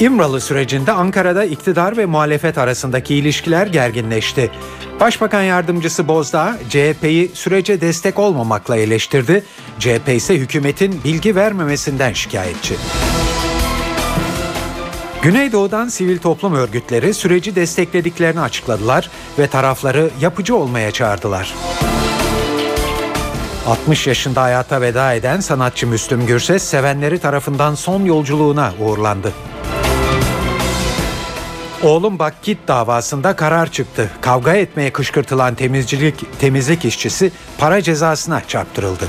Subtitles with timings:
[0.00, 4.50] İmralı sürecinde Ankara'da iktidar ve muhalefet arasındaki ilişkiler gerginleşti.
[5.00, 9.44] Başbakan yardımcısı Bozdağ CHP'yi sürece destek olmamakla eleştirdi.
[9.78, 12.74] CHP ise hükümetin bilgi vermemesinden şikayetçi.
[15.22, 21.54] Güneydoğu'dan sivil toplum örgütleri süreci desteklediklerini açıkladılar ve tarafları yapıcı olmaya çağırdılar.
[23.66, 29.32] 60 yaşında hayata veda eden sanatçı Müslüm Gürses sevenleri tarafından son yolculuğuna uğurlandı.
[31.82, 34.10] Oğlum bak git davasında karar çıktı.
[34.20, 39.08] Kavga etmeye kışkırtılan temizcilik temizlik işçisi para cezasına çarptırıldı.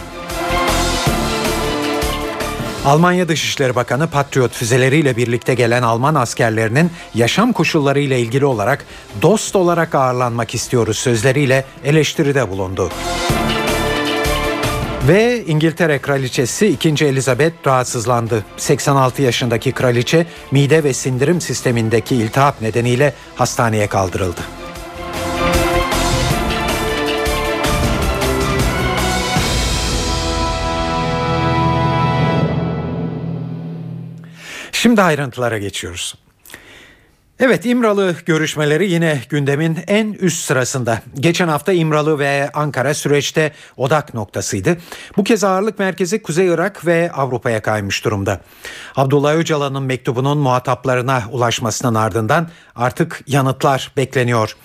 [2.86, 8.86] Almanya Dışişleri Bakanı Patriot füzeleriyle birlikte gelen Alman askerlerinin yaşam koşulları ile ilgili olarak
[9.22, 12.90] dost olarak ağırlanmak istiyoruz sözleriyle eleştiride bulundu.
[15.08, 17.06] Ve İngiltere Kraliçesi 2.
[17.06, 18.46] Elizabeth rahatsızlandı.
[18.58, 24.42] 86 yaşındaki kraliçe mide ve sindirim sistemindeki iltihap nedeniyle hastaneye kaldırıldı.
[34.72, 36.16] Şimdi ayrıntılara geçiyoruz.
[37.44, 41.02] Evet İmralı görüşmeleri yine gündemin en üst sırasında.
[41.16, 44.78] Geçen hafta İmralı ve Ankara süreçte odak noktasıydı.
[45.18, 48.42] Bu kez ağırlık merkezi Kuzey Irak ve Avrupa'ya kaymış durumda.
[48.96, 54.56] Abdullah Öcalan'ın mektubunun muhataplarına ulaşmasının ardından artık yanıtlar bekleniyor.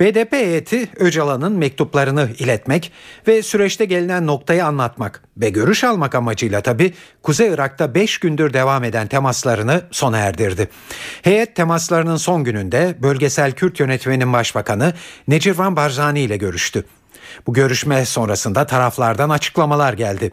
[0.00, 2.92] BDP heyeti Öcalan'ın mektuplarını iletmek
[3.26, 8.84] ve süreçte gelinen noktayı anlatmak ve görüş almak amacıyla tabi Kuzey Irak'ta 5 gündür devam
[8.84, 10.68] eden temaslarını sona erdirdi.
[11.22, 14.94] Heyet temaslarının son gününde bölgesel Kürt yönetiminin başbakanı
[15.28, 16.84] Necirvan Barzani ile görüştü.
[17.46, 20.32] Bu görüşme sonrasında taraflardan açıklamalar geldi.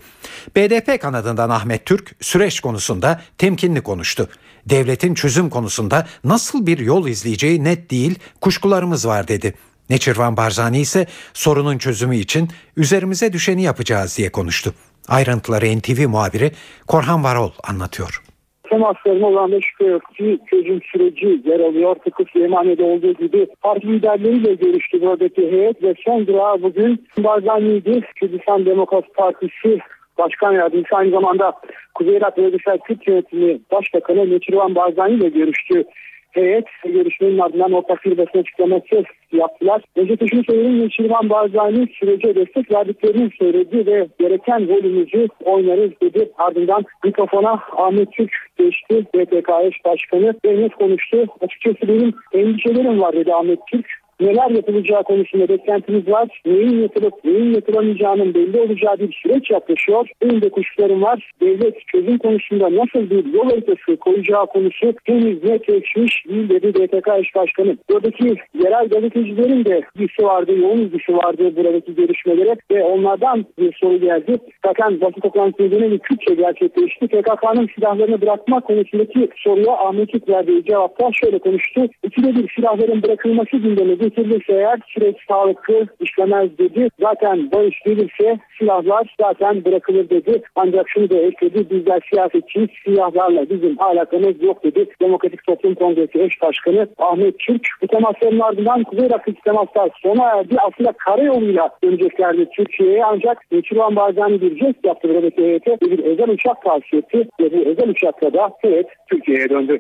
[0.55, 4.29] BDP kanadından Ahmet Türk süreç konusunda temkinli konuştu.
[4.65, 9.53] Devletin çözüm konusunda nasıl bir yol izleyeceği net değil, kuşkularımız var dedi.
[9.89, 14.73] Neçirvan Barzani ise sorunun çözümü için üzerimize düşeni yapacağız diye konuştu.
[15.07, 16.51] Ayrıntıları NTV muhabiri
[16.87, 18.28] Korhan Varol anlatıyor
[18.69, 21.95] temaslarına olan da şüphe yok ki çözüm süreci yer alıyor.
[21.95, 28.01] Tıpkı Süleymaniye'de olduğu gibi parti liderleriyle görüştü buradaki heyet ve son durağı bugün Barzani'ydi.
[28.15, 29.79] Kürdistan Demokrat Partisi
[30.17, 31.53] Başkan Yardımcısı aynı zamanda
[31.95, 35.83] Kuzey Irak Bölgesel Kürt Yönetimi Başbakanı Neçirvan Barzani ile görüştü
[36.31, 39.81] heyet görüşmenin ardından ortak bir basın açıklaması yaptılar.
[39.95, 40.79] Öncelikle şunu söyleyeyim.
[40.79, 46.31] Neçirvan Barzani sürece destek verdiklerini söyledi ve gereken rolümüzü oynarız dedi.
[46.37, 49.05] Ardından mikrofona Ahmet Türk geçti.
[49.15, 51.25] BTKS Başkanı ve net konuştu.
[51.41, 56.41] Açıkçası benim endişelerim var dedi Ahmet Türk neler yapılacağı konusunda beklentimiz var.
[56.45, 60.09] Neyin yapılıp neyin yapılamayacağının belli olacağı bir süreç yaklaşıyor.
[60.21, 61.31] Benim de kuşlarım var.
[61.41, 67.35] Devlet çözüm konusunda nasıl bir yol haritası koyacağı konusu henüz netleşmiş değil dedi DTK eş
[67.35, 67.77] başkanı.
[67.89, 73.97] Buradaki yerel gazetecilerin de ilgisi vardı, yoğun ilgisi vardı buradaki görüşmelere ve onlardan bir soru
[73.99, 74.37] geldi.
[74.65, 77.07] Zaten basın toplantısı dönemi Kürtçe gerçekleşti.
[77.07, 81.81] PKK'nın silahlarını bırakma konusundaki soruya Ahmet Türk verdiği cevapta şöyle konuştu.
[82.03, 86.89] İkide bir silahların bırakılması gündemi getirilirse eğer süreç sağlıklı işlemez dedi.
[86.99, 90.41] Zaten barış gelirse silahlar zaten bırakılır dedi.
[90.55, 91.69] Ancak şunu da ekledi.
[91.69, 92.69] Bizler siyasetçiyiz.
[92.85, 94.85] Silahlarla bizim alakamız yok dedi.
[95.01, 97.67] Demokratik Toplum Kongresi eş başkanı Ahmet Türk.
[97.81, 100.55] Bu temasların ardından Kuzey Irak'taki temaslar sona erdi.
[100.59, 103.37] Aslında karayoluyla döneceklerdi Türkiye'ye ancak
[103.69, 107.89] Çırvan Barzani bir jest yaptı buradaki heyete bir özel uçak tavsiye etti ve bu özel
[107.89, 109.79] uçakla da heyet Türkiye'ye döndü.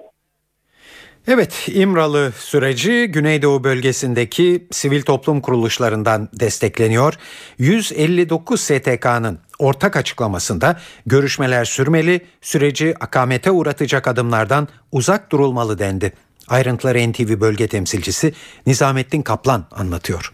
[1.27, 7.13] Evet, İmralı süreci Güneydoğu bölgesindeki sivil toplum kuruluşlarından destekleniyor.
[7.57, 16.13] 159 STK'nın ortak açıklamasında görüşmeler sürmeli, süreci akamete uğratacak adımlardan uzak durulmalı dendi.
[16.47, 18.33] Ayrıntıları NTV bölge temsilcisi
[18.67, 20.31] Nizamettin Kaplan anlatıyor.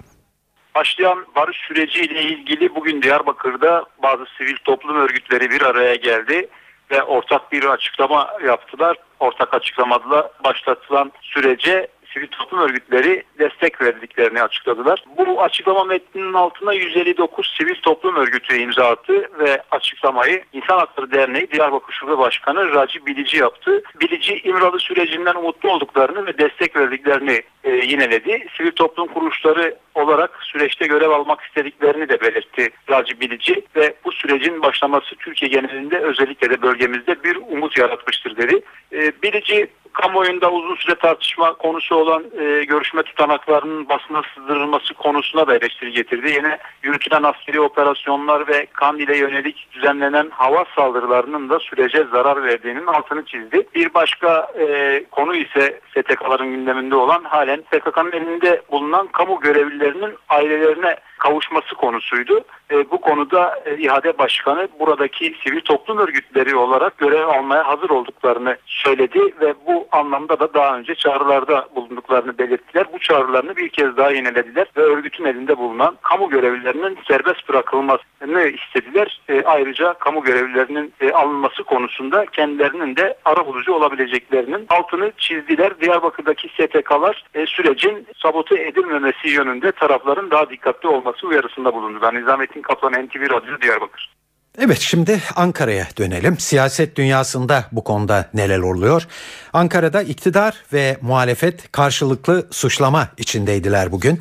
[0.75, 6.47] Başlayan barış süreciyle ilgili bugün Diyarbakır'da bazı sivil toplum örgütleri bir araya geldi
[6.91, 8.97] ve ortak bir açıklama yaptılar.
[9.19, 15.03] Ortak açıklamada başlatılan sürece sivil toplum örgütleri destek verdiklerini açıkladılar.
[15.17, 21.51] Bu açıklama metninin altına 159 sivil toplum örgütü imza attı ve açıklamayı İnsan Hakları Derneği
[21.51, 23.83] Diyarbakır Şube Başkanı Raci Bilici yaptı.
[24.01, 28.47] Bilici İmralı sürecinden umutlu olduklarını ve destek verdiklerini e, yineledi.
[28.57, 34.61] Sivil toplum kuruluşları olarak süreçte görev almak istediklerini de belirtti Raci Bilici ve bu sürecin
[34.61, 38.61] başlaması Türkiye genelinde özellikle de bölgemizde bir umut yaratmıştır dedi.
[38.93, 45.55] E, Bilici kamuoyunda uzun süre tartışma konusu olan e, görüşme tutanaklarının basına sızdırılması konusuna da
[45.55, 46.29] eleştiri getirdi.
[46.29, 53.25] Yine yürütülen askeri operasyonlar ve Kandil'e yönelik düzenlenen hava saldırılarının da sürece zarar verdiğinin altını
[53.25, 53.67] çizdi.
[53.75, 59.39] Bir başka e, konu ise STK'ların gündeminde olan halen PKK'nın elinde bulunan kamu
[59.85, 62.41] görevlilerinin ailelerine kavuşması konusuydu.
[62.71, 68.57] E, bu konuda e, İHADE Başkanı buradaki sivil toplum örgütleri olarak görev almaya hazır olduklarını
[68.65, 72.85] söyledi ve bu anlamda da daha önce çağrılarda bulunduklarını belirttiler.
[72.93, 79.21] Bu çağrılarını bir kez daha yenilediler ve örgütün elinde bulunan kamu görevlilerinin serbest bırakılmasını istediler.
[79.29, 85.79] E, ayrıca kamu görevlilerinin e, alınması konusunda kendilerinin de ara bulucu olabileceklerinin altını çizdiler.
[85.81, 91.99] Diyarbakır'daki STK'lar e, sürecin sabote edilmemesi yönünde tarafların daha dikkatli olması uyarısında bulundu.
[92.01, 94.15] Ben Nizamettin Kaplan NTV Radyo Diyarbakır.
[94.59, 96.39] Evet şimdi Ankara'ya dönelim.
[96.39, 99.07] Siyaset dünyasında bu konuda neler oluyor?
[99.53, 104.19] Ankara'da iktidar ve muhalefet karşılıklı suçlama içindeydiler bugün.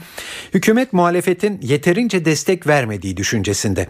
[0.54, 3.88] Hükümet muhalefetin yeterince destek vermediği düşüncesinde.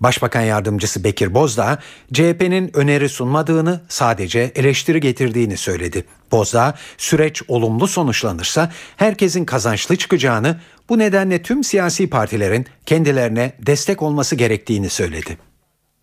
[0.00, 1.78] Başbakan yardımcısı Bekir Bozdağ,
[2.12, 6.04] CHP'nin öneri sunmadığını, sadece eleştiri getirdiğini söyledi.
[6.32, 14.36] Bozdağ, süreç olumlu sonuçlanırsa herkesin kazançlı çıkacağını, bu nedenle tüm siyasi partilerin kendilerine destek olması
[14.36, 15.38] gerektiğini söyledi.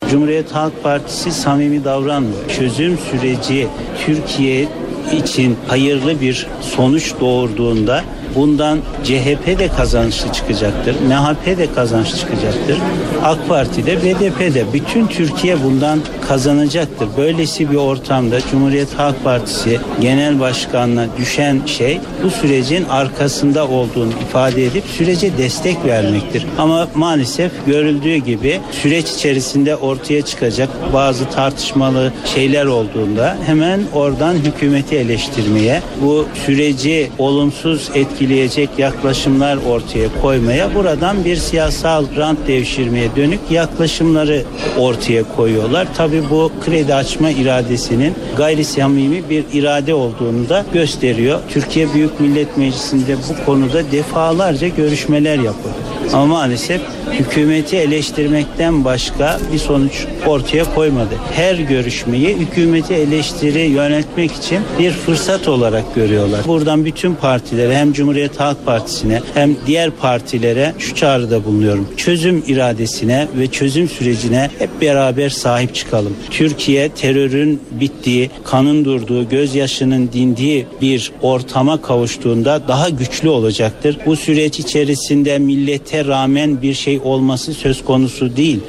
[0.09, 2.49] Cumhuriyet Halk Partisi samimi davranmıyor.
[2.49, 3.67] Çözüm süreci
[4.05, 4.67] Türkiye
[5.11, 8.03] için hayırlı bir sonuç doğurduğunda
[8.35, 10.95] bundan CHP de kazançlı çıkacaktır.
[11.07, 12.77] MHP de kazançlı çıkacaktır.
[13.23, 17.07] AK Parti de BDP de bütün Türkiye bundan kazanacaktır.
[17.17, 24.65] Böylesi bir ortamda Cumhuriyet Halk Partisi Genel Başkanına düşen şey bu sürecin arkasında olduğunu ifade
[24.65, 26.45] edip sürece destek vermektir.
[26.57, 34.43] Ama maalesef görüldüğü gibi süreç içerisinde ortaya çıkacak bazı tartışmalı şeyler olduğunda hemen oradan
[34.89, 43.39] hükümeti eleştirmeye, bu süreci olumsuz etkileyecek yaklaşımlar ortaya koymaya, buradan bir siyasal rant devşirmeye dönük
[43.51, 44.43] yaklaşımları
[44.77, 45.87] ortaya koyuyorlar.
[45.97, 51.39] Tabii bu kredi açma iradesinin gayri samimi bir irade olduğunu da gösteriyor.
[51.49, 55.89] Türkiye Büyük Millet Meclisi'nde bu konuda defalarca görüşmeler yapıldı.
[56.13, 56.81] Ama maalesef
[57.11, 61.15] hükümeti eleştirmekten başka bir sonuç ortaya koymadı.
[61.35, 66.41] Her görüşmeyi hükümeti eleştiri yönetmek için bir fırsat olarak görüyorlar.
[66.47, 71.87] Buradan bütün partilere hem Cumhuriyet Halk Partisi'ne hem diğer partilere şu çağrıda bulunuyorum.
[71.97, 76.13] Çözüm iradesine ve çözüm sürecine hep beraber sahip çıkalım.
[76.31, 83.97] Türkiye terörün bittiği, kanın durduğu, gözyaşının dindiği bir ortama kavuştuğunda daha güçlü olacaktır.
[84.05, 88.59] Bu süreç içerisinde millete rağmen bir şey olması söz konusu değil.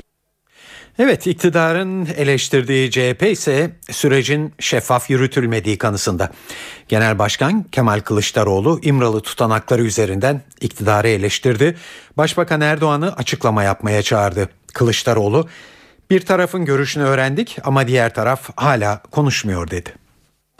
[1.02, 6.30] Evet iktidarın eleştirdiği CHP ise sürecin şeffaf yürütülmediği kanısında.
[6.88, 11.76] Genel Başkan Kemal Kılıçdaroğlu İmralı tutanakları üzerinden iktidarı eleştirdi.
[12.16, 14.48] Başbakan Erdoğan'ı açıklama yapmaya çağırdı.
[14.74, 15.48] Kılıçdaroğlu
[16.10, 19.94] bir tarafın görüşünü öğrendik ama diğer taraf hala konuşmuyor dedi.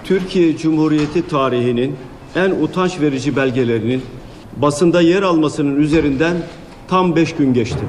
[0.05, 1.97] Türkiye Cumhuriyeti tarihinin
[2.37, 4.05] en utanç verici belgelerinin
[4.57, 6.37] basında yer almasının üzerinden
[6.89, 7.85] tam beş gün geçti.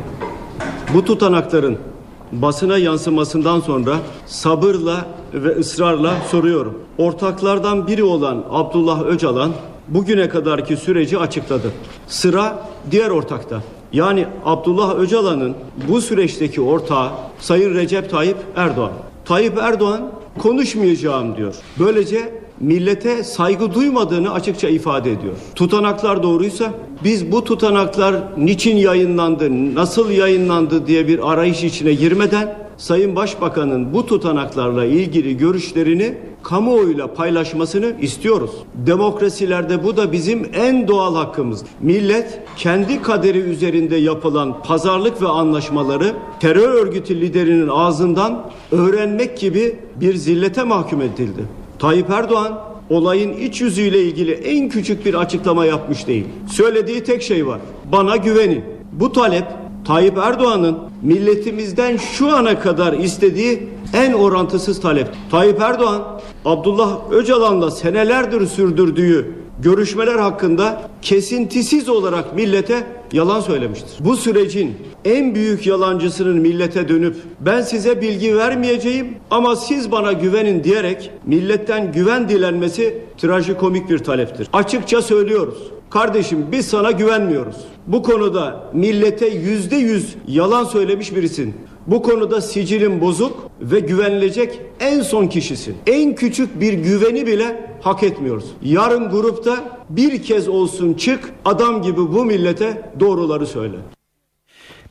[0.94, 1.91] Bu tutanakların
[2.32, 3.96] basına yansımasından sonra
[4.26, 6.80] sabırla ve ısrarla soruyorum.
[6.98, 9.52] Ortaklardan biri olan Abdullah Öcalan
[9.88, 11.72] bugüne kadarki süreci açıkladı.
[12.08, 13.62] Sıra diğer ortakta.
[13.94, 15.56] Yani Abdullah Öcalan'ın
[15.90, 17.10] bu süreçteki ortağı
[17.40, 18.92] Sayın Recep Tayyip Erdoğan.
[19.26, 21.56] Tayyip Erdoğan konuşmayacağım diyor.
[21.80, 25.34] Böylece millete saygı duymadığını açıkça ifade ediyor.
[25.56, 33.16] Tutanaklar doğruysa biz bu tutanaklar niçin yayınlandı, nasıl yayınlandı diye bir arayış içine girmeden Sayın
[33.16, 38.52] Başbakan'ın bu tutanaklarla ilgili görüşlerini kamuoyuyla paylaşmasını istiyoruz.
[38.74, 41.64] Demokrasilerde bu da bizim en doğal hakkımız.
[41.82, 50.16] Millet kendi kaderi üzerinde yapılan pazarlık ve anlaşmaları terör örgütü liderinin ağzından öğrenmek gibi bir
[50.16, 51.61] zillete mahkum edildi.
[51.82, 52.60] Tayyip Erdoğan
[52.90, 56.26] olayın iç yüzüyle ilgili en küçük bir açıklama yapmış değil.
[56.52, 57.60] Söylediği tek şey var.
[57.92, 58.64] Bana güvenin.
[58.92, 59.46] Bu talep
[59.88, 65.08] Tayyip Erdoğan'ın milletimizden şu ana kadar istediği en orantısız talep.
[65.32, 73.92] Tayyip Erdoğan Abdullah Öcalan'la senelerdir sürdürdüğü görüşmeler hakkında kesintisiz olarak millete yalan söylemiştir.
[74.00, 74.76] Bu sürecin
[75.06, 81.92] en büyük yalancısının millete dönüp ben size bilgi vermeyeceğim ama siz bana güvenin diyerek milletten
[81.92, 84.48] güven dilenmesi trajikomik bir taleptir.
[84.54, 85.58] Açıkça söylüyoruz.
[85.90, 87.56] Kardeşim biz sana güvenmiyoruz.
[87.88, 91.56] Bu konuda millete yüzde yüz yalan söylemiş birisin.
[91.88, 95.76] Bu konuda sicilin bozuk ve güvenilecek en son kişisin.
[95.88, 98.46] En küçük bir güveni bile hak etmiyoruz.
[98.64, 103.76] Yarın grupta bir kez olsun çık adam gibi bu millete doğruları söyle.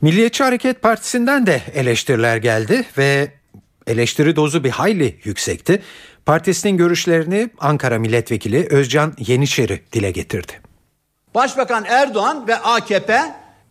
[0.01, 3.31] Milliyetçi Hareket Partisi'nden de eleştiriler geldi ve
[3.87, 5.81] eleştiri dozu bir hayli yüksekti.
[6.25, 10.51] Partisinin görüşlerini Ankara Milletvekili Özcan Yeniçeri dile getirdi.
[11.35, 13.21] Başbakan Erdoğan ve AKP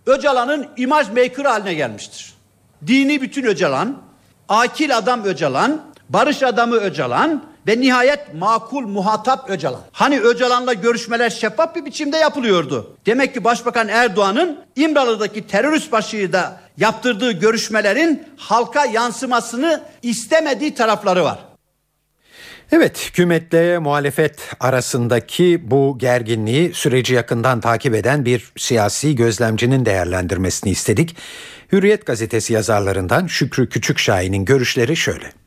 [0.07, 2.35] Öcalan'ın imaj maker haline gelmiştir.
[2.87, 4.03] Dini bütün Öcalan,
[4.49, 9.81] akil adam Öcalan, barış adamı Öcalan ve nihayet makul muhatap Öcalan.
[9.93, 12.97] Hani Öcalan'la görüşmeler şeffaf bir biçimde yapılıyordu.
[13.07, 21.39] Demek ki Başbakan Erdoğan'ın İmralı'daki terörist başıyla yaptırdığı görüşmelerin halka yansımasını istemediği tarafları var.
[22.73, 31.17] Evet, hükümetle muhalefet arasındaki bu gerginliği süreci yakından takip eden bir siyasi gözlemcinin değerlendirmesini istedik.
[31.73, 35.40] Hürriyet gazetesi yazarlarından Şükrü Küçükşahin'in görüşleri şöyle.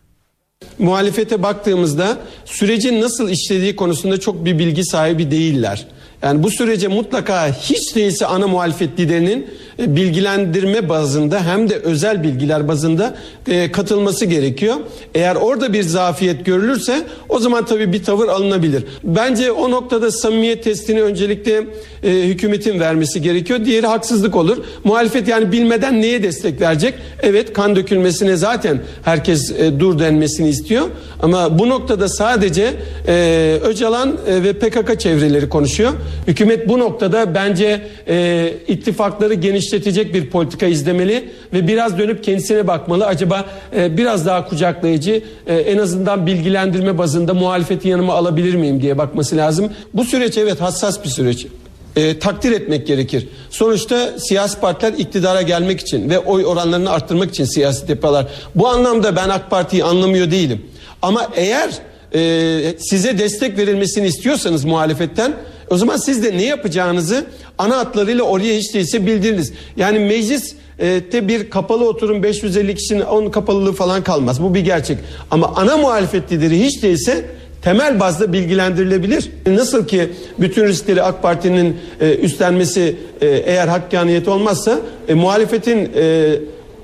[0.80, 5.86] Muhalefete baktığımızda sürecin nasıl işlediği konusunda çok bir bilgi sahibi değiller.
[6.24, 9.48] Yani bu sürece mutlaka hiç değilse ana muhalefet liderinin
[9.80, 13.16] bilgilendirme bazında hem de özel bilgiler bazında
[13.48, 14.76] e, katılması gerekiyor.
[15.16, 18.84] Eğer orada bir zafiyet görülürse o zaman tabii bir tavır alınabilir.
[19.04, 21.64] Bence o noktada samimiyet testini öncelikle
[22.04, 23.66] e, hükümetin vermesi gerekiyor.
[23.66, 24.58] Diğeri haksızlık olur.
[24.84, 26.94] Muhalefet yani bilmeden neye destek verecek?
[27.22, 30.88] Evet kan dökülmesine zaten herkes e, dur denmesini istiyor.
[31.22, 32.74] Ama bu noktada sadece
[33.08, 35.94] e, Öcalan e, ve PKK çevreleri konuşuyor.
[36.28, 43.06] Hükümet bu noktada bence e, ittifakları genişletecek bir politika izlemeli ve biraz dönüp kendisine bakmalı.
[43.06, 48.98] Acaba e, biraz daha kucaklayıcı e, en azından bilgilendirme bazında muhalefeti yanıma alabilir miyim diye
[48.98, 49.72] bakması lazım.
[49.94, 51.48] Bu süreç evet hassas bir süreç.
[51.96, 53.28] E, takdir etmek gerekir.
[53.50, 58.26] Sonuçta siyasi partiler iktidara gelmek için ve oy oranlarını arttırmak için siyaset yapıyorlar.
[58.56, 60.62] Bu anlamda ben AK Parti'yi anlamıyor değilim.
[61.02, 61.70] Ama eğer
[62.16, 65.34] e, size destek verilmesini istiyorsanız muhalefetten
[65.70, 67.26] o zaman siz de ne yapacağınızı
[67.58, 69.54] ana hatlarıyla oraya hiç değilse bildiriniz.
[69.78, 74.44] Yani meclis de bir kapalı oturum 550 kişinin 10 kapalılığı falan kalmaz.
[74.44, 74.98] Bu bir gerçek.
[75.32, 77.26] Ama ana muhalefet lideri hiç değilse
[77.64, 79.30] temel bazda bilgilendirilebilir.
[79.48, 86.36] Nasıl ki bütün riskleri AK Parti'nin e, üstlenmesi e, eğer hakkaniyet olmazsa e, muhalefetin e,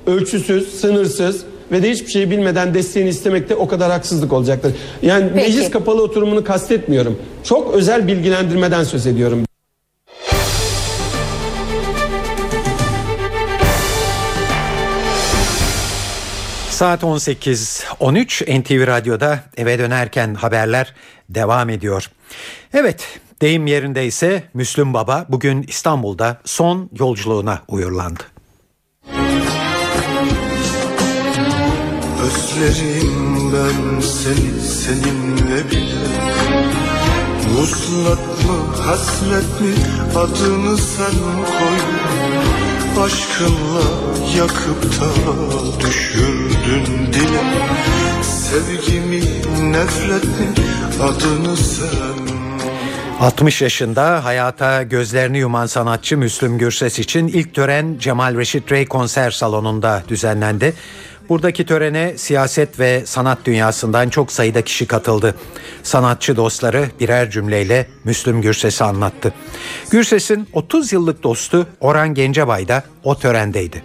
[0.08, 4.74] ölçüsüz, sınırsız ve de hiçbir şeyi bilmeden desteğini istemek de o kadar haksızlık olacaktır.
[5.02, 5.48] Yani Peki.
[5.48, 7.18] meclis kapalı oturumunu kastetmiyorum.
[7.44, 9.49] Çok özel bilgilendirmeden söz ediyorum.
[16.80, 20.94] Saat 18.13 NTV Radyo'da eve dönerken haberler
[21.30, 22.12] devam ediyor.
[22.74, 28.24] Evet deyim yerindeyse Müslüm Baba bugün İstanbul'da son yolculuğuna uyurlandı.
[32.24, 36.10] Özlerim ben seni seninle bile
[37.50, 39.74] Vuslat mı hasret mi
[40.16, 41.14] adını sen
[41.46, 42.49] koy
[42.98, 43.82] Aşkınla
[44.38, 45.10] yakıp da
[45.80, 47.44] düşürdün dile
[48.24, 49.22] Sevgimi
[49.72, 50.54] nefret mi
[51.02, 52.40] adını sen
[53.20, 59.32] 60 yaşında hayata gözlerini yuman sanatçı Müslüm Gürses için ilk tören Cemal Reşit Rey konser
[59.32, 60.74] salonunda düzenlendi.
[61.30, 65.36] Buradaki törene siyaset ve sanat dünyasından çok sayıda kişi katıldı.
[65.84, 69.34] Sanatçı dostları birer cümleyle Müslüm Gürses'i anlattı.
[69.92, 73.84] Gürses'in 30 yıllık dostu Orhan Gencebay da o törendeydi.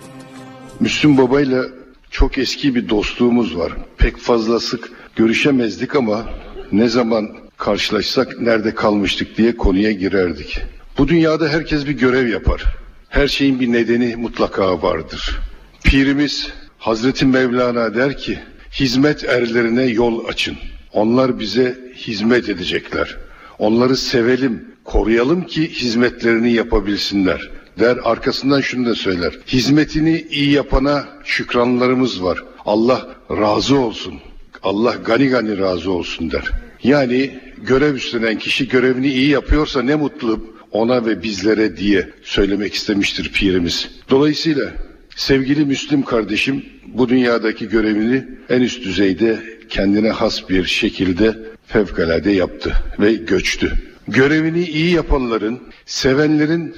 [0.81, 1.65] Müslüm Baba'yla
[2.11, 3.73] çok eski bir dostluğumuz var.
[3.99, 6.25] Pek fazla sık görüşemezdik ama
[6.73, 10.61] ne zaman karşılaşsak nerede kalmıştık diye konuya girerdik.
[10.99, 12.65] Bu dünyada herkes bir görev yapar.
[13.09, 15.41] Her şeyin bir nedeni mutlaka vardır.
[15.85, 16.53] Pirimiz
[16.85, 18.39] Hazreti Mevlana der ki
[18.73, 20.57] hizmet erlerine yol açın.
[20.93, 23.17] Onlar bize hizmet edecekler.
[23.59, 27.51] Onları sevelim, koruyalım ki hizmetlerini yapabilsinler.
[27.79, 29.39] Der arkasından şunu da söyler.
[29.47, 32.39] Hizmetini iyi yapana şükranlarımız var.
[32.67, 34.15] Allah razı olsun.
[34.63, 36.51] Allah gani gani razı olsun der.
[36.83, 43.33] Yani görev üstlenen kişi görevini iyi yapıyorsa ne mutlu ona ve bizlere diye söylemek istemiştir
[43.33, 43.89] pirimiz.
[44.11, 44.73] Dolayısıyla
[45.17, 52.73] sevgili Müslüm kardeşim bu dünyadaki görevini en üst düzeyde kendine has bir şekilde fevkalade yaptı
[53.01, 53.73] ve göçtü.
[54.09, 56.77] Görevini iyi yapanların, sevenlerin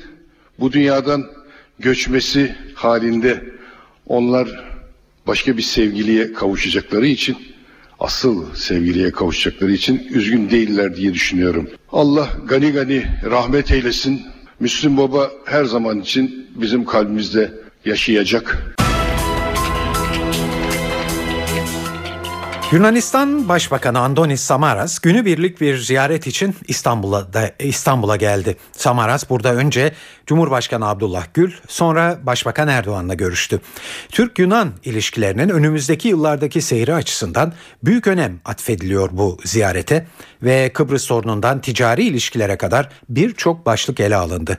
[0.59, 1.25] bu dünyadan
[1.79, 3.45] göçmesi halinde
[4.07, 4.65] onlar
[5.27, 7.37] başka bir sevgiliye kavuşacakları için
[8.01, 11.71] asıl sevgiliye kavuşacakları için üzgün değiller diye düşünüyorum.
[11.93, 14.23] Allah gani gani rahmet eylesin.
[14.61, 17.53] Müslüm Baba her zaman için bizim kalbimizde
[17.87, 18.77] yaşayacak.
[22.73, 28.57] Yunanistan Başbakanı Andonis Samaras günübirlik bir ziyaret için İstanbul'a da, İstanbul'a geldi.
[28.73, 29.93] Samaras burada önce
[30.27, 33.61] Cumhurbaşkanı Abdullah Gül, sonra Başbakan Erdoğan'la görüştü.
[34.09, 37.53] Türk-Yunan ilişkilerinin önümüzdeki yıllardaki seyri açısından
[37.85, 40.07] büyük önem atfediliyor bu ziyarete
[40.43, 44.59] ve Kıbrıs sorunundan ticari ilişkilere kadar birçok başlık ele alındı.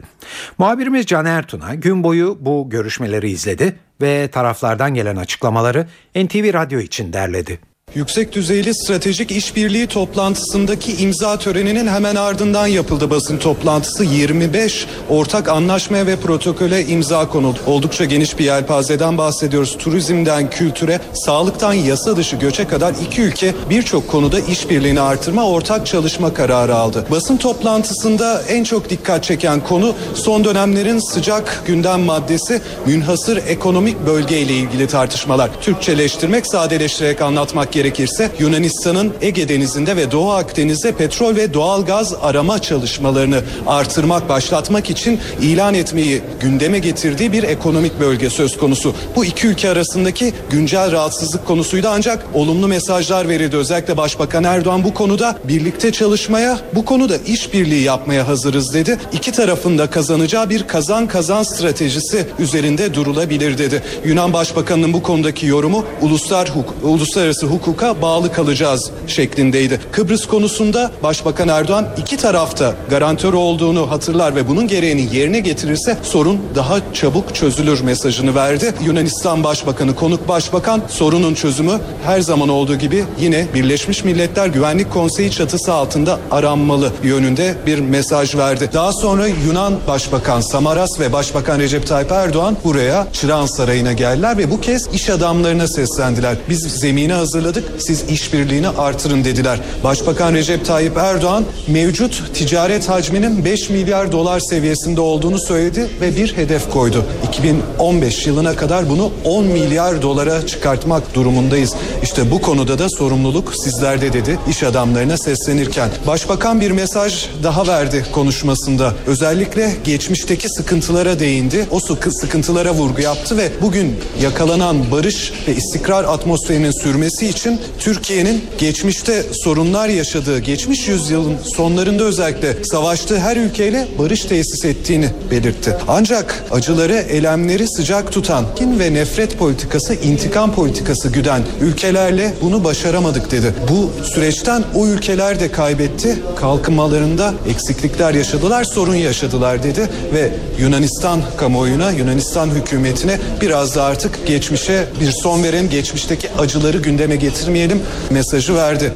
[0.57, 7.13] Muhabirimiz Can Ertun'a gün boyu bu görüşmeleri izledi ve taraflardan gelen açıklamaları NTV Radyo için
[7.13, 7.59] derledi.
[7.95, 16.07] Yüksek düzeyli stratejik işbirliği toplantısındaki imza töreninin hemen ardından yapıldı basın toplantısı 25 ortak anlaşmaya
[16.07, 17.59] ve protokole imza konuldu.
[17.67, 19.77] Oldukça geniş bir yelpazeden bahsediyoruz.
[19.77, 26.33] Turizmden kültüre, sağlıktan yasa dışı göçe kadar iki ülke birçok konuda işbirliğini artırma ortak çalışma
[26.33, 27.05] kararı aldı.
[27.11, 34.39] Basın toplantısında en çok dikkat çeken konu son dönemlerin sıcak gündem maddesi münhasır ekonomik bölge
[34.39, 35.49] ile ilgili tartışmalar.
[35.61, 42.59] Türkçeleştirmek, sadeleştirerek anlatmak gerekirse Yunanistan'ın Ege Denizi'nde ve Doğu Akdeniz'de petrol ve doğal gaz arama
[42.59, 48.93] çalışmalarını artırmak, başlatmak için ilan etmeyi gündeme getirdiği bir ekonomik bölge söz konusu.
[49.15, 53.57] Bu iki ülke arasındaki güncel rahatsızlık konusuydu ancak olumlu mesajlar verildi.
[53.57, 58.97] Özellikle Başbakan Erdoğan bu konuda birlikte çalışmaya, bu konuda işbirliği yapmaya hazırız dedi.
[59.13, 63.83] İki tarafın da kazanacağı bir kazan kazan stratejisi üzerinde durulabilir dedi.
[64.05, 69.79] Yunan Başbakanı'nın bu konudaki yorumu uluslar huk uluslararası hukuka bağlı kalacağız şeklindeydi.
[69.91, 76.39] Kıbrıs konusunda Başbakan Erdoğan iki tarafta garantör olduğunu hatırlar ve bunun gereğini yerine getirirse sorun
[76.55, 78.73] daha çabuk çözülür mesajını verdi.
[78.85, 85.31] Yunanistan Başbakanı konuk başbakan sorunun çözümü her zaman olduğu gibi yine Birleşmiş Milletler Güvenlik Konseyi
[85.31, 88.69] çatısı altında aranmalı yönünde bir mesaj verdi.
[88.73, 94.51] Daha sonra Yunan Başbakan Samaras ve Başbakan Recep Tayyip Erdoğan buraya Çırağan Sarayı'na geldiler ve
[94.51, 96.37] bu kez iş adamlarına seslendiler.
[96.49, 99.59] Biz zemini hazırladık siz işbirliğini artırın dediler.
[99.83, 106.37] Başbakan Recep Tayyip Erdoğan mevcut ticaret hacminin 5 milyar dolar seviyesinde olduğunu söyledi ve bir
[106.37, 107.05] hedef koydu.
[107.29, 111.73] 2015 yılına kadar bunu 10 milyar dolara çıkartmak durumundayız.
[112.03, 115.89] İşte bu konuda da sorumluluk sizlerde dedi iş adamlarına seslenirken.
[116.07, 118.93] Başbakan bir mesaj daha verdi konuşmasında.
[119.07, 121.65] Özellikle geçmişteki sıkıntılara değindi.
[121.71, 127.46] O sıkı sıkıntılara vurgu yaptı ve bugün yakalanan barış ve istikrar atmosferinin sürmesi için
[127.79, 135.77] Türkiye'nin geçmişte sorunlar yaşadığı, geçmiş yüzyılın sonlarında özellikle savaştığı her ülkeyle barış tesis ettiğini belirtti.
[135.87, 143.31] Ancak acıları, elemleri sıcak tutan kin ve nefret politikası, intikam politikası güden ülkelerle bunu başaramadık
[143.31, 143.53] dedi.
[143.69, 146.15] Bu süreçten o ülkeler de kaybetti.
[146.39, 154.85] Kalkınmalarında eksiklikler yaşadılar, sorun yaşadılar dedi ve Yunanistan kamuoyuna, Yunanistan hükümetine biraz da artık geçmişe
[155.01, 158.93] bir son veren, geçmişteki acıları gündeme getirmeyelim mesajı verdi.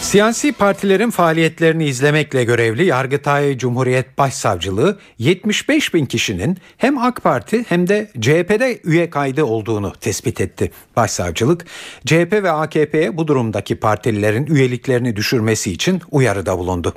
[0.00, 7.88] Siyasi partilerin faaliyetlerini izlemekle görevli Yargıtay Cumhuriyet Başsavcılığı 75 bin kişinin hem AK Parti hem
[7.88, 10.70] de CHP'de üye kaydı olduğunu tespit etti.
[10.96, 11.64] Başsavcılık
[12.06, 16.94] CHP ve AKP'ye bu durumdaki partililerin üyeliklerini düşürmesi için uyarıda bulundu.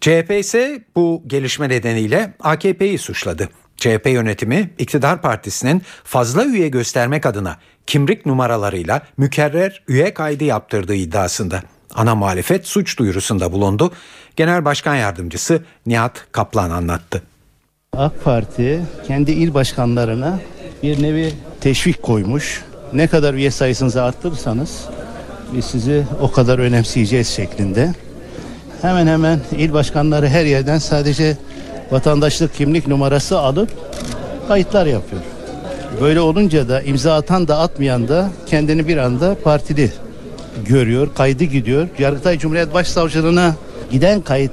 [0.00, 3.48] CHP ise bu gelişme nedeniyle AKP'yi suçladı.
[3.76, 7.56] CHP yönetimi iktidar partisinin fazla üye göstermek adına
[7.86, 11.62] kimlik numaralarıyla mükerrer üye kaydı yaptırdığı iddiasında.
[11.94, 13.92] Ana muhalefet suç duyurusunda bulundu.
[14.36, 17.22] Genel Başkan Yardımcısı Nihat Kaplan anlattı.
[17.96, 20.40] AK Parti kendi il başkanlarına
[20.82, 22.64] bir nevi teşvik koymuş.
[22.92, 24.88] Ne kadar üye sayısınızı arttırırsanız
[25.52, 27.94] biz sizi o kadar önemseyeceğiz şeklinde.
[28.82, 31.36] Hemen hemen il başkanları her yerden sadece
[31.92, 33.68] vatandaşlık kimlik numarası alıp
[34.48, 35.22] kayıtlar yapıyor.
[36.00, 39.90] Böyle olunca da imza atan da atmayan da kendini bir anda partili
[40.66, 41.88] görüyor, kaydı gidiyor.
[41.98, 43.54] Yargıtay Cumhuriyet Başsavcılığına
[43.90, 44.52] giden kayıt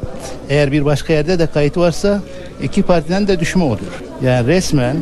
[0.50, 2.22] eğer bir başka yerde de kayıt varsa
[2.64, 3.92] iki partiden de düşme oluyor.
[4.24, 4.98] Yani resmen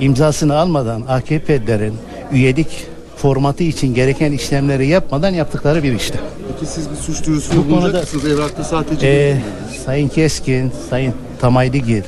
[0.00, 1.94] imzasını almadan AKP'lilerin
[2.32, 6.20] üyelik formatı için gereken işlemleri yapmadan yaptıkları bir işlem.
[6.52, 8.26] Peki siz bir suç duyurusunda bulunacak mısınız?
[8.26, 9.36] Evrakta sahtecilik e?
[9.84, 12.02] Sayın Keskin, Sayın Tamaylıgil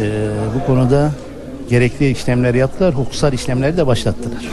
[0.00, 1.12] e, bu konuda
[1.70, 4.46] gerekli işlemleri yaptılar, hukuksal işlemleri de başlattılar.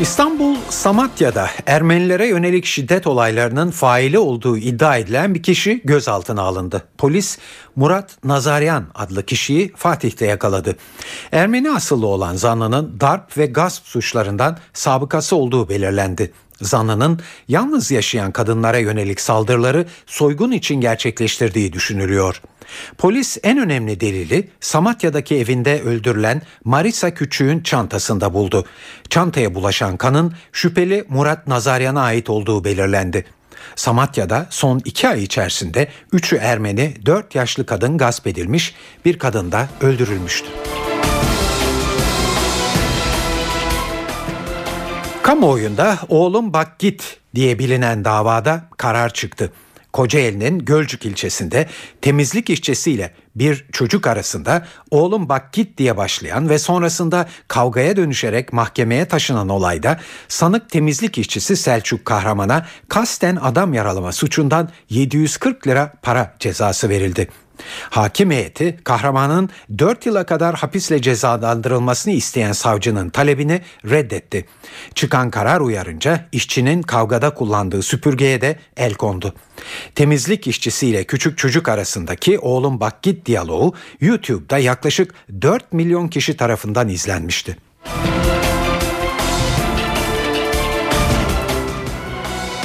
[0.00, 6.82] İstanbul Samatya'da Ermenilere yönelik şiddet olaylarının faili olduğu iddia edilen bir kişi gözaltına alındı.
[6.98, 7.38] Polis
[7.76, 10.76] Murat Nazaryan adlı kişiyi Fatih'te yakaladı.
[11.32, 16.32] Ermeni asıllı olan zanlının darp ve gasp suçlarından sabıkası olduğu belirlendi.
[16.60, 22.42] Zanlının yalnız yaşayan kadınlara yönelik saldırıları soygun için gerçekleştirdiği düşünülüyor.
[22.98, 28.66] Polis en önemli delili Samatya'daki evinde öldürülen Marisa Küçük'ün çantasında buldu.
[29.10, 33.24] Çantaya bulaşan kanın şüpheli Murat Nazaryan'a ait olduğu belirlendi.
[33.76, 39.68] Samatya'da son iki ay içerisinde 3'ü Ermeni, 4 yaşlı kadın gasp edilmiş, bir kadın da
[39.80, 40.46] öldürülmüştü.
[45.26, 49.52] Kamuoyunda oğlum bak git diye bilinen davada karar çıktı.
[49.92, 51.68] Kocaeli'nin Gölcük ilçesinde
[52.00, 59.04] temizlik işçisiyle bir çocuk arasında oğlum bak git diye başlayan ve sonrasında kavgaya dönüşerek mahkemeye
[59.04, 66.88] taşınan olayda sanık temizlik işçisi Selçuk Kahraman'a kasten adam yaralama suçundan 740 lira para cezası
[66.88, 67.28] verildi.
[67.90, 74.46] Hakim heyeti kahramanın 4 yıla kadar hapisle cezalandırılmasını isteyen savcının talebini reddetti.
[74.94, 79.34] Çıkan karar uyarınca işçinin kavgada kullandığı süpürgeye de el kondu.
[79.94, 86.88] Temizlik işçisiyle küçük çocuk arasındaki oğlum bak git diyaloğu YouTube'da yaklaşık 4 milyon kişi tarafından
[86.88, 87.56] izlenmişti.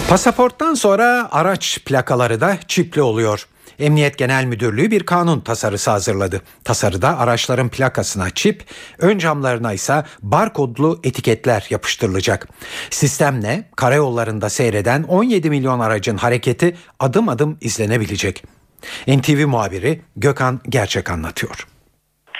[0.10, 3.48] Pasaporttan sonra araç plakaları da çipli oluyor.
[3.82, 6.42] Emniyet Genel Müdürlüğü bir kanun tasarısı hazırladı.
[6.64, 8.66] Tasarıda araçların plakasına çip,
[9.00, 12.48] ön camlarına ise barkodlu etiketler yapıştırılacak.
[12.90, 18.44] Sistemle karayollarında seyreden 17 milyon aracın hareketi adım adım izlenebilecek.
[19.08, 21.71] NTV muhabiri Gökhan Gerçek anlatıyor.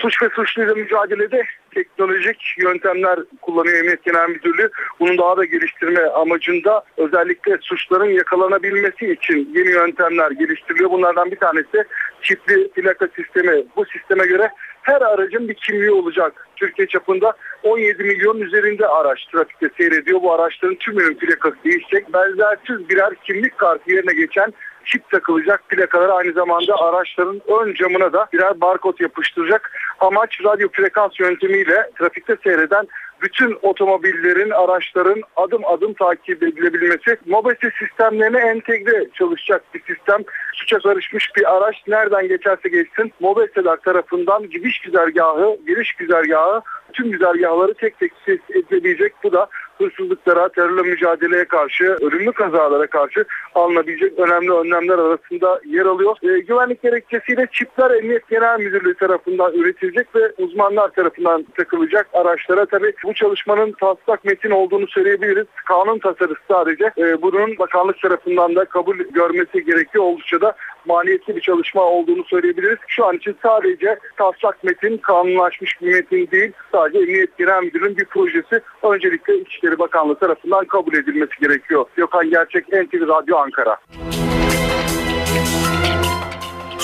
[0.02, 1.44] Suç ve suçluyla mücadelede
[1.76, 4.70] teknolojik yöntemler kullanıyor Emniyet Genel Müdürlüğü.
[5.00, 10.92] Bunu daha da geliştirme amacında özellikle suçların yakalanabilmesi için yeni yöntemler geliştiriliyor.
[10.92, 11.84] Bunlardan bir tanesi
[12.22, 13.64] çipli plaka sistemi.
[13.76, 14.50] Bu sisteme göre
[14.82, 16.48] her aracın bir kimliği olacak.
[16.56, 17.34] Türkiye çapında
[17.64, 20.22] 17 milyon üzerinde araç trafikte seyrediyor.
[20.22, 22.14] Bu araçların tümünün plakası değişecek.
[22.14, 24.54] Benzersiz birer kimlik kartı yerine geçen
[24.86, 29.72] çip takılacak plakalar aynı zamanda araçların ön camına da birer barkod yapıştıracak.
[30.02, 32.88] Amaç radyo frekans yöntemiyle trafikte seyreden
[33.22, 37.18] bütün otomobillerin, araçların adım adım takip edilebilmesi.
[37.26, 40.24] Mobese sistemlerine entegre çalışacak bir sistem.
[40.54, 46.62] Suça karışmış bir araç nereden geçerse geçsin Mobeseler tarafından gidiş güzergahı, giriş güzergahı
[46.94, 48.12] tüm güzergahları tek tek
[48.50, 49.14] edilebilecek.
[49.24, 49.48] Bu da
[49.82, 56.16] hırsızlıklara, terörle mücadeleye karşı, ölümlü kazalara karşı alınabilecek önemli önlemler arasında yer alıyor.
[56.24, 62.66] E, güvenlik gerekçesiyle çipler Emniyet Genel Müdürlüğü tarafından üretilecek ve uzmanlar tarafından takılacak araçlara.
[62.66, 65.46] Tabii bu çalışmanın taslak metin olduğunu söyleyebiliriz.
[65.66, 70.04] Kanun tasarısı sadece e, bunun bakanlık tarafından da kabul görmesi gerekiyor.
[70.04, 72.78] Oldukça da maliyetli bir çalışma olduğunu söyleyebiliriz.
[72.88, 76.52] Şu an için sadece taslak metin, kanunlaşmış bir metin değil.
[76.72, 78.62] Sadece Emniyet Genel Müdürlüğü'nün bir projesi.
[78.84, 81.86] Öncelikle İçişleri Bakanlığı tarafından kabul edilmesi gerekiyor.
[81.96, 83.78] Gökhan Gerçek, NTV Radyo Ankara.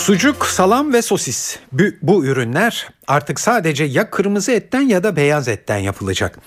[0.08, 1.60] Sucuk, salam ve sosis.
[1.72, 6.40] Bu, bu ürünler artık sadece ya kırmızı etten ya da beyaz etten yapılacak.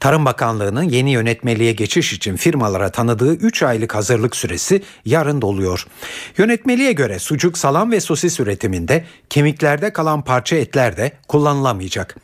[0.00, 5.86] Tarım Bakanlığı'nın yeni yönetmeliğe geçiş için firmalara tanıdığı 3 aylık hazırlık süresi yarın doluyor.
[6.38, 12.16] Yönetmeliğe göre sucuk, salam ve sosis üretiminde kemiklerde kalan parça etler de kullanılamayacak.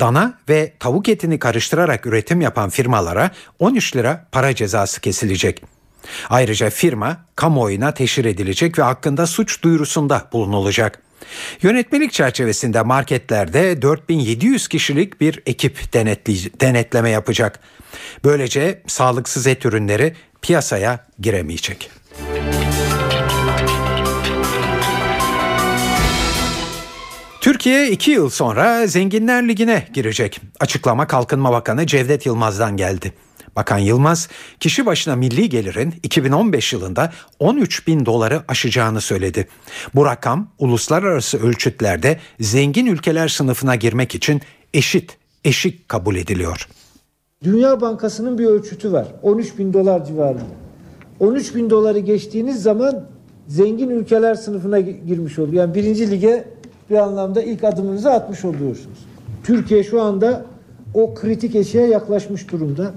[0.00, 5.62] Dana ve tavuk etini karıştırarak üretim yapan firmalara 13 lira para cezası kesilecek.
[6.30, 11.02] Ayrıca firma kamuoyuna teşhir edilecek ve hakkında suç duyurusunda bulunulacak.
[11.62, 15.92] Yönetmelik çerçevesinde marketlerde 4700 kişilik bir ekip
[16.60, 17.60] denetleme yapacak.
[18.24, 21.90] Böylece sağlıksız et ürünleri piyasaya giremeyecek.
[27.40, 30.40] Türkiye iki yıl sonra Zenginler Ligi'ne girecek.
[30.60, 33.12] Açıklama Kalkınma Bakanı Cevdet Yılmaz'dan geldi.
[33.56, 34.28] Bakan Yılmaz,
[34.60, 39.48] kişi başına milli gelirin 2015 yılında 13 bin doları aşacağını söyledi.
[39.94, 44.40] Bu rakam uluslararası ölçütlerde zengin ülkeler sınıfına girmek için
[44.74, 46.68] eşit, eşik kabul ediliyor.
[47.44, 49.06] Dünya Bankası'nın bir ölçütü var.
[49.22, 50.42] 13 bin dolar civarında.
[51.20, 53.08] 13 bin doları geçtiğiniz zaman
[53.48, 55.62] zengin ülkeler sınıfına girmiş oluyor.
[55.62, 56.57] Yani birinci lige
[56.90, 58.98] bir anlamda ilk adımınızı atmış oluyorsunuz.
[59.44, 60.44] Türkiye şu anda
[60.94, 62.92] o kritik eşiğe yaklaşmış durumda.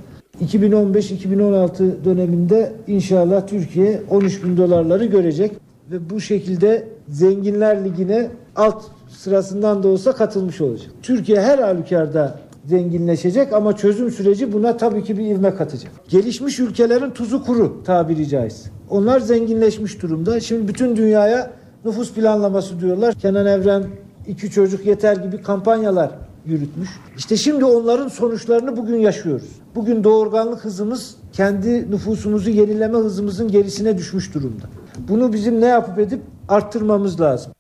[0.46, 5.52] 2015-2016 döneminde inşallah Türkiye 13 bin dolarları görecek
[5.92, 10.92] ve bu şekilde Zenginler Ligi'ne alt sırasından da olsa katılmış olacak.
[11.04, 15.92] Türkiye her halükarda zenginleşecek ama çözüm süreci buna tabii ki bir ivme katacak.
[16.10, 18.70] Gelişmiş ülkelerin tuzu kuru tabiri caizse.
[18.90, 20.40] Onlar zenginleşmiş durumda.
[20.40, 21.52] Şimdi bütün dünyaya
[21.86, 23.14] nüfus planlaması diyorlar.
[23.14, 23.84] Kenan Evren
[24.28, 26.12] iki çocuk yeter gibi kampanyalar
[26.46, 26.90] yürütmüş.
[27.18, 29.50] İşte şimdi onların sonuçlarını bugün yaşıyoruz.
[29.76, 34.66] Bugün doğurganlık hızımız kendi nüfusumuzu yenileme hızımızın gerisine düşmüş durumda.
[35.08, 37.54] Bunu bizim ne yapıp edip arttırmamız lazım.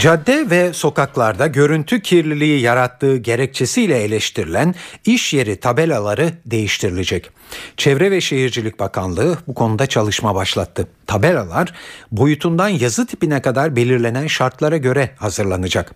[0.00, 7.30] Cadde ve sokaklarda görüntü kirliliği yarattığı gerekçesiyle eleştirilen iş yeri tabelaları değiştirilecek.
[7.76, 10.88] Çevre ve Şehircilik Bakanlığı bu konuda çalışma başlattı.
[11.06, 11.74] Tabelalar
[12.12, 15.94] boyutundan yazı tipine kadar belirlenen şartlara göre hazırlanacak.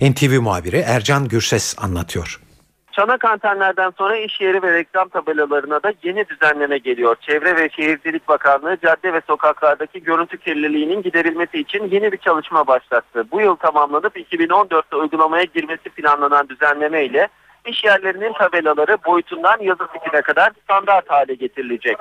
[0.00, 2.40] NTV muhabiri Ercan Gürses anlatıyor.
[2.92, 7.16] Çanak antenlerden sonra iş yeri ve reklam tabelalarına da yeni düzenleme geliyor.
[7.20, 13.24] Çevre ve Şehircilik Bakanlığı cadde ve sokaklardaki görüntü kirliliğinin giderilmesi için yeni bir çalışma başlattı.
[13.32, 17.28] Bu yıl tamamlanıp 2014'te uygulamaya girmesi planlanan düzenleme ile
[17.66, 21.96] iş yerlerinin tabelaları boyutundan yazı tipine kadar standart hale getirilecek.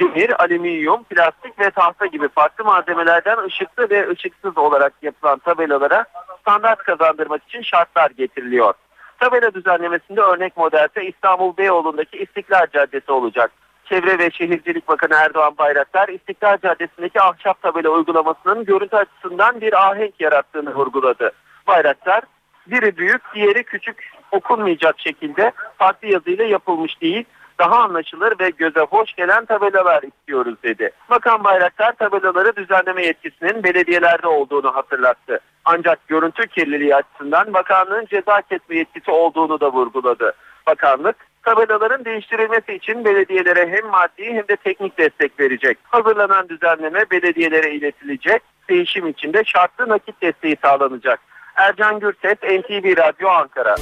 [0.00, 6.04] Demir, alüminyum, plastik ve tahta gibi farklı malzemelerden ışıklı ve ışıksız olarak yapılan tabelalara
[6.40, 8.74] standart kazandırmak için şartlar getiriliyor.
[9.20, 13.50] Tabela düzenlemesinde örnek modelse İstanbul Beyoğlu'ndaki İstiklal Caddesi olacak.
[13.84, 20.20] Çevre ve Şehircilik Bakanı Erdoğan Bayraktar İstiklal Caddesi'ndeki ahşap tabela uygulamasının görüntü açısından bir ahenk
[20.20, 21.32] yarattığını vurguladı.
[21.66, 22.22] Bayraktar
[22.66, 27.24] biri büyük diğeri küçük okunmayacak şekilde farklı yazıyla yapılmış değil
[27.58, 30.90] daha anlaşılır ve göze hoş gelen tabelalar istiyoruz dedi.
[31.10, 35.40] Bakan Bayraktar tabelaları düzenleme yetkisinin belediyelerde olduğunu hatırlattı.
[35.64, 40.32] Ancak görüntü kirliliği açısından bakanlığın ceza kesme yetkisi olduğunu da vurguladı.
[40.66, 45.78] Bakanlık tabelaların değiştirilmesi için belediyelere hem maddi hem de teknik destek verecek.
[45.84, 48.42] Hazırlanan düzenleme belediyelere iletilecek.
[48.68, 51.20] Değişim için de şartlı nakit desteği sağlanacak.
[51.56, 53.74] Ercan Gürses, NTV Radyo Ankara.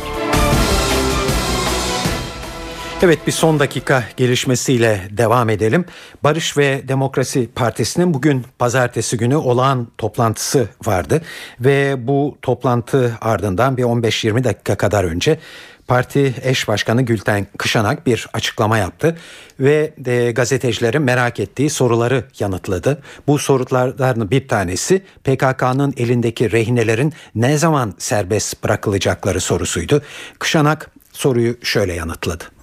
[3.05, 5.85] Evet bir son dakika gelişmesiyle devam edelim.
[6.25, 11.23] Barış ve Demokrasi Partisi'nin bugün pazartesi günü olağan toplantısı vardı
[11.61, 15.39] ve bu toplantı ardından bir 15-20 dakika kadar önce
[15.87, 19.17] Parti eş başkanı Gülten Kışanak bir açıklama yaptı
[19.61, 23.03] ve de gazetecilerin merak ettiği soruları yanıtladı.
[23.27, 30.03] Bu sorulardan bir tanesi PKK'nın elindeki rehinelerin ne zaman serbest bırakılacakları sorusuydu.
[30.39, 32.62] Kışanak soruyu şöyle yanıtladı.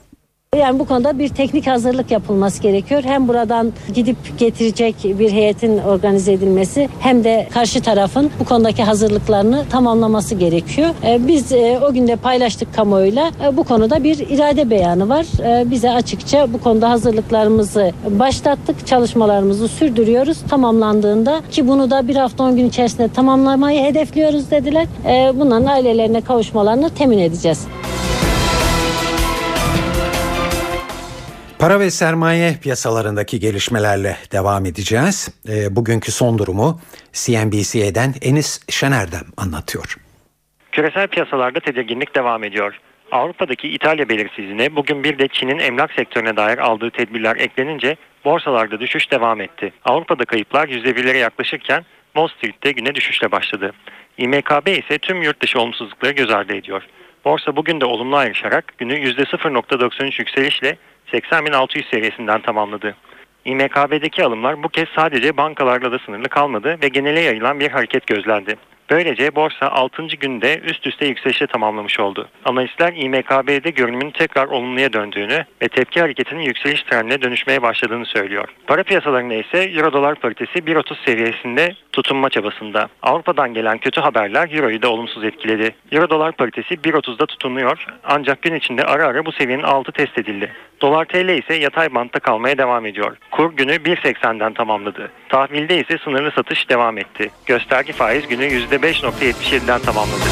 [0.58, 3.04] Yani bu konuda bir teknik hazırlık yapılması gerekiyor.
[3.04, 9.66] Hem buradan gidip getirecek bir heyetin organize edilmesi hem de karşı tarafın bu konudaki hazırlıklarını
[9.70, 10.90] tamamlaması gerekiyor.
[11.04, 13.32] Ee, biz e, o günde paylaştık kamuoyuyla.
[13.46, 15.26] E, bu konuda bir irade beyanı var.
[15.44, 18.88] E, bize açıkça bu konuda hazırlıklarımızı başlattık.
[18.88, 20.38] Çalışmalarımızı sürdürüyoruz.
[20.50, 24.88] Tamamlandığında ki bunu da bir hafta on gün içerisinde tamamlamayı hedefliyoruz dediler.
[25.36, 27.68] Bunların ailelerine kavuşmalarını temin edeceğiz.
[31.60, 35.42] Para ve sermaye piyasalarındaki gelişmelerle devam edeceğiz.
[35.50, 36.80] E, bugünkü son durumu
[37.14, 39.96] CNBC'den Enis Şener'den anlatıyor.
[40.72, 42.80] Küresel piyasalarda tedirginlik devam ediyor.
[43.12, 47.96] Avrupa'daki İtalya belirsizliğine bugün bir de Çin'in emlak sektörüne dair aldığı tedbirler eklenince
[48.26, 49.74] borsalarda düşüş devam etti.
[49.86, 53.72] Avrupa'da kayıplar %1'lere yaklaşırken Wall Street'te güne düşüşle başladı.
[54.18, 56.84] İMKB ise tüm yurt dışı olumsuzlukları göz ardı ediyor.
[57.26, 60.78] Borsa bugün de olumlu ayrışarak günü %0.93 yükselişle
[61.14, 62.96] 80.600 seviyesinden tamamladı.
[63.46, 68.56] İMKB'deki alımlar bu kez sadece bankalarla da sınırlı kalmadı ve genele yayılan bir hareket gözlendi.
[68.90, 70.08] Böylece borsa 6.
[70.08, 72.28] günde üst üste yükselişe tamamlamış oldu.
[72.46, 78.48] Analistler İMKB'de görünümün tekrar olumluya döndüğünü ve tepki hareketinin yükseliş trendine dönüşmeye başladığını söylüyor.
[78.68, 82.90] Para piyasalarında ise Euro dolar paritesi 1.30 seviyesinde tutunma çabasında.
[83.02, 85.76] Avrupa'dan gelen kötü haberler Euro'yu da olumsuz etkiledi.
[85.92, 90.52] Euro dolar paritesi 1.30'da tutunuyor ancak gün içinde ara ara bu seviyenin altı test edildi.
[90.82, 93.18] Dolar TL ise yatay bantta kalmaya devam ediyor.
[93.32, 95.12] Kur günü 1.80'den tamamladı.
[95.30, 97.32] Tahvilde ise sınırlı satış devam etti.
[97.46, 100.24] Gösterge faiz günü %5.77'den tamamladı.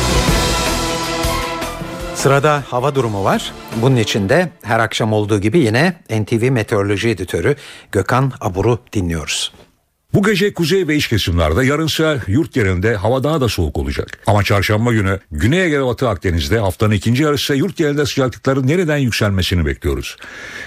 [2.15, 3.53] Sırada hava durumu var.
[3.75, 7.55] Bunun için de her akşam olduğu gibi yine NTV Meteoroloji Editörü
[7.91, 9.51] Gökhan Abur'u dinliyoruz.
[10.17, 14.19] Bu gece kuzey ve iç kesimlerde yarınsa yurt genelinde hava daha da soğuk olacak.
[14.27, 18.97] Ama çarşamba günü Güney Ege ve Batı Akdeniz'de haftanın ikinci yarısı yurt genelinde sıcaklıkların nereden
[18.97, 20.17] yükselmesini bekliyoruz.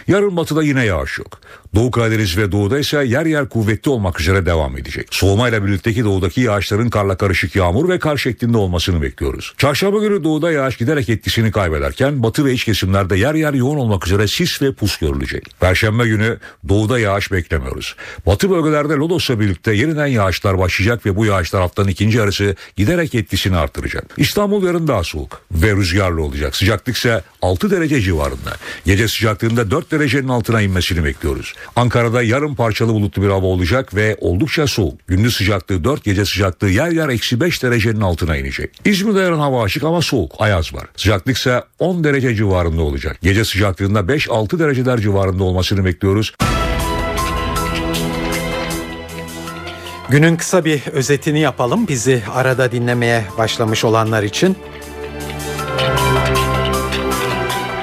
[0.06, 1.40] Yarın batıda yine yağış yok.
[1.74, 5.08] Doğu Karadeniz ve doğuda ise yer yer kuvvetli olmak üzere devam edecek.
[5.10, 9.54] Soğumayla birlikteki doğudaki yağışların karla karışık yağmur ve kar şeklinde olmasını bekliyoruz.
[9.58, 14.06] Çarşamba günü doğuda yağış giderek etkisini kaybederken batı ve iç kesimlerde yer yer yoğun olmak
[14.06, 15.44] üzere sis ve pus görülecek.
[15.60, 17.96] Perşembe günü doğuda yağış beklemiyoruz.
[18.26, 23.14] Batı bölgelerde lodos sonrasıyla birlikte yeniden yağışlar başlayacak ve bu yağışlar haftanın ikinci yarısı giderek
[23.14, 24.04] etkisini artıracak.
[24.16, 26.56] İstanbul yarın daha soğuk ve rüzgarlı olacak.
[26.56, 28.56] Sıcaklık ise 6 derece civarında.
[28.86, 31.54] Gece sıcaklığında 4 derecenin altına inmesini bekliyoruz.
[31.76, 35.06] Ankara'da yarın parçalı bulutlu bir hava olacak ve oldukça soğuk.
[35.06, 38.70] Gündüz sıcaklığı 4, gece sıcaklığı yer yer eksi 5 derecenin altına inecek.
[38.84, 40.86] İzmir'de yarın hava açık ama soğuk, ayaz var.
[40.96, 43.18] Sıcaklık ise 10 derece civarında olacak.
[43.22, 46.34] Gece sıcaklığında 5-6 dereceler civarında olmasını bekliyoruz.
[50.08, 54.56] Günün kısa bir özetini yapalım bizi arada dinlemeye başlamış olanlar için.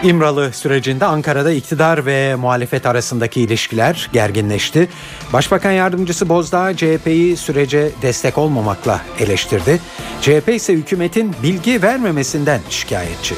[0.04, 4.90] İmralı sürecinde Ankara'da iktidar ve muhalefet arasındaki ilişkiler gerginleşti.
[5.34, 9.80] Başbakan yardımcısı Bozdağ CHP'yi sürece destek olmamakla eleştirdi.
[10.22, 13.36] CHP ise hükümetin bilgi vermemesinden şikayetçi.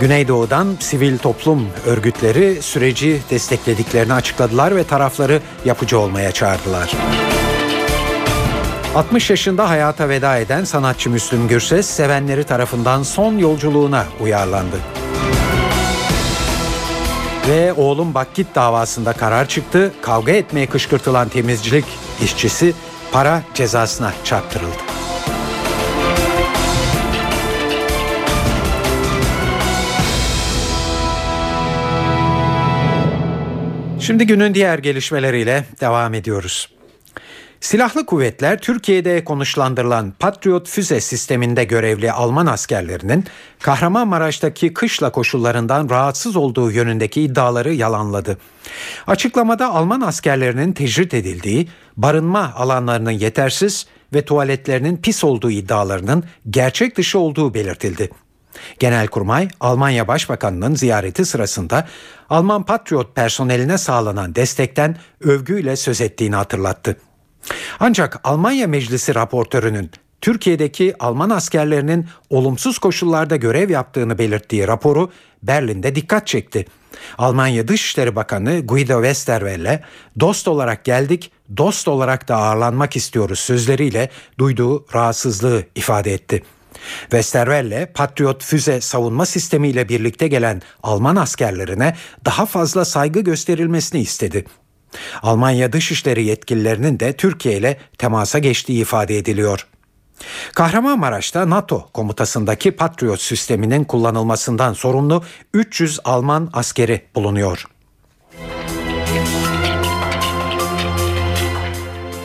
[0.00, 6.92] Güneydoğu'dan sivil toplum örgütleri süreci desteklediklerini açıkladılar ve tarafları yapıcı olmaya çağırdılar.
[8.94, 14.76] 60 yaşında hayata veda eden sanatçı Müslüm Gürses sevenleri tarafından son yolculuğuna uyarlandı.
[17.48, 19.92] Ve oğlum Bakkit davasında karar çıktı.
[20.02, 21.84] Kavga etmeye kışkırtılan temizcilik
[22.24, 22.74] işçisi
[23.12, 24.76] para cezasına çarptırıldı.
[34.00, 36.77] Şimdi günün diğer gelişmeleriyle devam ediyoruz.
[37.60, 43.24] Silahlı kuvvetler Türkiye'de konuşlandırılan Patriot füze sisteminde görevli Alman askerlerinin
[43.60, 48.38] Kahramanmaraş'taki kışla koşullarından rahatsız olduğu yönündeki iddiaları yalanladı.
[49.06, 57.18] Açıklamada Alman askerlerinin tecrit edildiği, barınma alanlarının yetersiz ve tuvaletlerinin pis olduğu iddialarının gerçek dışı
[57.18, 58.10] olduğu belirtildi.
[58.78, 61.88] Genelkurmay Almanya Başbakanı'nın ziyareti sırasında
[62.30, 66.96] Alman Patriot personeline sağlanan destekten övgüyle söz ettiğini hatırlattı.
[67.80, 75.10] Ancak Almanya Meclisi raportörünün Türkiye'deki Alman askerlerinin olumsuz koşullarda görev yaptığını belirttiği raporu
[75.42, 76.66] Berlin'de dikkat çekti.
[77.18, 79.82] Almanya Dışişleri Bakanı Guido Westerwelle
[80.20, 86.42] dost olarak geldik, dost olarak da ağırlanmak istiyoruz sözleriyle duyduğu rahatsızlığı ifade etti.
[87.00, 94.44] Westerwelle Patriot füze savunma sistemiyle birlikte gelen Alman askerlerine daha fazla saygı gösterilmesini istedi.
[95.22, 99.66] Almanya Dışişleri yetkililerinin de Türkiye ile temasa geçtiği ifade ediliyor.
[100.54, 105.24] Kahramanmaraş'ta NATO komutasındaki Patriot sisteminin kullanılmasından sorumlu
[105.54, 107.64] 300 Alman askeri bulunuyor.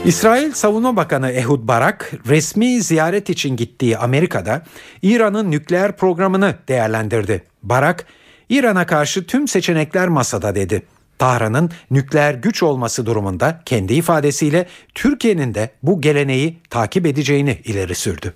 [0.06, 4.64] İsrail Savunma Bakanı Ehud Barak resmi ziyaret için gittiği Amerika'da
[5.02, 7.44] İran'ın nükleer programını değerlendirdi.
[7.64, 8.06] Barak,
[8.50, 10.84] İran'a karşı tüm seçenekler masada dedi.
[11.20, 18.34] Tahran'ın nükleer güç olması durumunda kendi ifadesiyle Türkiye'nin de bu geleneği takip edeceğini ileri sürdü.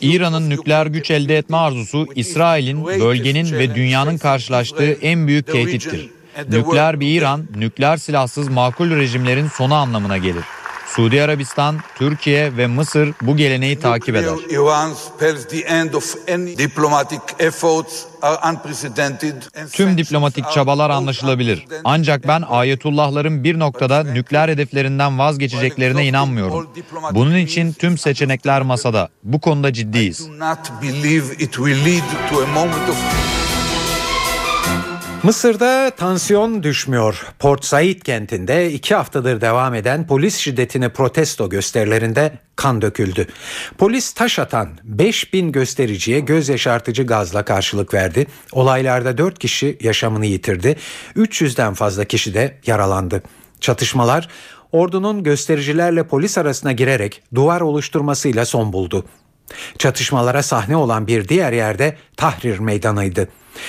[0.00, 6.10] İran'ın nükleer güç elde etme arzusu İsrail'in, bölgenin ve dünyanın karşılaştığı en büyük tehdittir.
[6.50, 10.44] Nükleer bir İran, nükleer silahsız makul rejimlerin sonu anlamına gelir.
[10.98, 14.34] Suudi Arabistan, Türkiye ve Mısır bu geleneği takip eder.
[19.72, 21.66] Tüm diplomatik çabalar anlaşılabilir.
[21.84, 26.68] Ancak ben ayetullahların bir noktada nükleer hedeflerinden vazgeçeceklerine inanmıyorum.
[27.12, 29.08] Bunun için tüm seçenekler masada.
[29.22, 30.28] Bu konuda ciddiyiz.
[35.28, 37.26] Mısır'da tansiyon düşmüyor.
[37.38, 43.26] Port Said kentinde iki haftadır devam eden polis şiddetini protesto gösterilerinde kan döküldü.
[43.78, 48.26] Polis taş atan 5000 göstericiye göz yaşartıcı gazla karşılık verdi.
[48.52, 50.76] Olaylarda 4 kişi yaşamını yitirdi.
[51.16, 53.22] 300'den fazla kişi de yaralandı.
[53.60, 54.28] Çatışmalar
[54.72, 59.06] ordunun göstericilerle polis arasına girerek duvar oluşturmasıyla son buldu.
[59.78, 63.28] Çatışmalara sahne olan bir diğer yerde Tahrir Meydanı'ydı.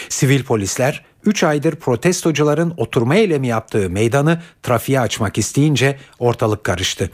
[0.10, 7.10] Sivil polisler 3 aydır protestocuların oturma eylemi yaptığı meydanı trafiğe açmak isteyince ortalık karıştı.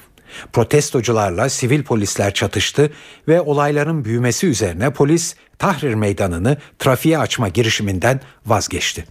[0.53, 2.91] Protestocularla sivil polisler çatıştı
[3.27, 9.05] ve olayların büyümesi üzerine polis Tahrir Meydanı'nı trafiğe açma girişiminden vazgeçti.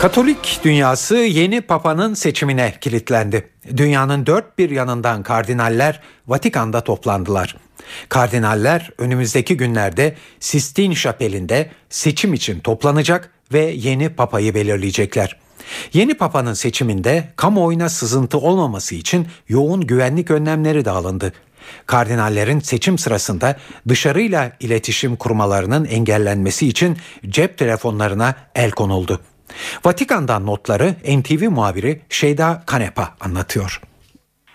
[0.00, 3.50] Katolik dünyası yeni papanın seçimine kilitlendi.
[3.76, 7.56] Dünyanın dört bir yanından kardinaller Vatikan'da toplandılar.
[8.08, 15.36] Kardinaller önümüzdeki günlerde Sistine Şapeli'nde seçim için toplanacak ve yeni papayı belirleyecekler.
[15.92, 21.32] Yeni papanın seçiminde kamuoyuna sızıntı olmaması için yoğun güvenlik önlemleri de alındı.
[21.86, 23.56] Kardinallerin seçim sırasında
[23.88, 26.96] dışarıyla iletişim kurmalarının engellenmesi için
[27.28, 29.20] cep telefonlarına el konuldu.
[29.84, 33.80] Vatikan'dan notları NTV muhabiri Şeyda Kanepa anlatıyor.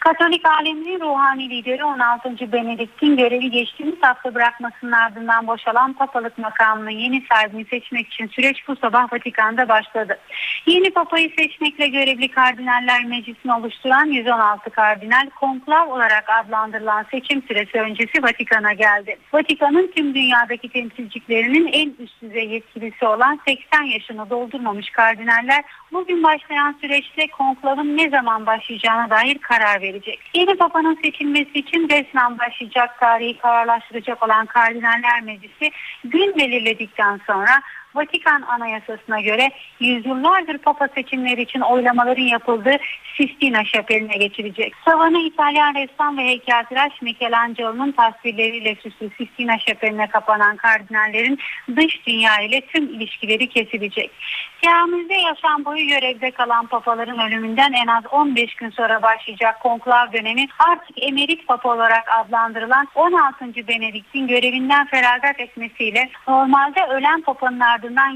[0.04, 2.52] Katolik aleminin ruhani lideri 16.
[2.52, 8.76] Benedikt'in görevi geçtiğimiz hafta bırakmasının ardından boşalan papalık makamının yeni sahibini seçmek için süreç bu
[8.76, 10.20] sabah Vatikan'da başladı.
[10.66, 18.24] Yeni papayı seçmekle görevli kardinaller meclisini oluşturan 116 kardinal konklav olarak adlandırılan seçim süresi öncesi
[18.24, 19.18] Vatikan'a geldi.
[19.34, 26.76] Vatikan'ın tüm dünyadaki temsilciliklerinin en üst düzey yetkilisi olan 80 yaşını doldurmamış kardinaller bugün başlayan
[26.82, 30.20] süreçte konklavın ne zaman başlayacağına dair karar verecek verecek.
[30.34, 35.72] Yeni Papa'nın seçilmesi için resmen başlayacak tarihi kararlaştıracak olan Kardinaller Meclisi
[36.04, 37.62] gün belirledikten sonra
[37.96, 42.78] Vatikan Anayasası'na göre yüzyıllardır Papa seçimleri için oylamaların yapıldığı
[43.18, 44.74] Sistina Şapeli'ne geçilecek.
[44.86, 51.40] Tavanı İtalyan ressam ve heykeltıraş Michelangelo'nun tasvirleriyle süslü Sistina Şapeli'ne kapanan kardinallerin
[51.76, 54.12] dış dünya ile tüm ilişkileri kesilecek.
[54.64, 60.48] Camide yaşam boyu görevde kalan papaların ölümünden en az 15 gün sonra başlayacak konklav dönemi
[60.60, 63.46] artık emerit papa olarak adlandırılan 16.
[63.68, 67.60] Benedikt'in görevinden feragat etmesiyle normalde ölen papanın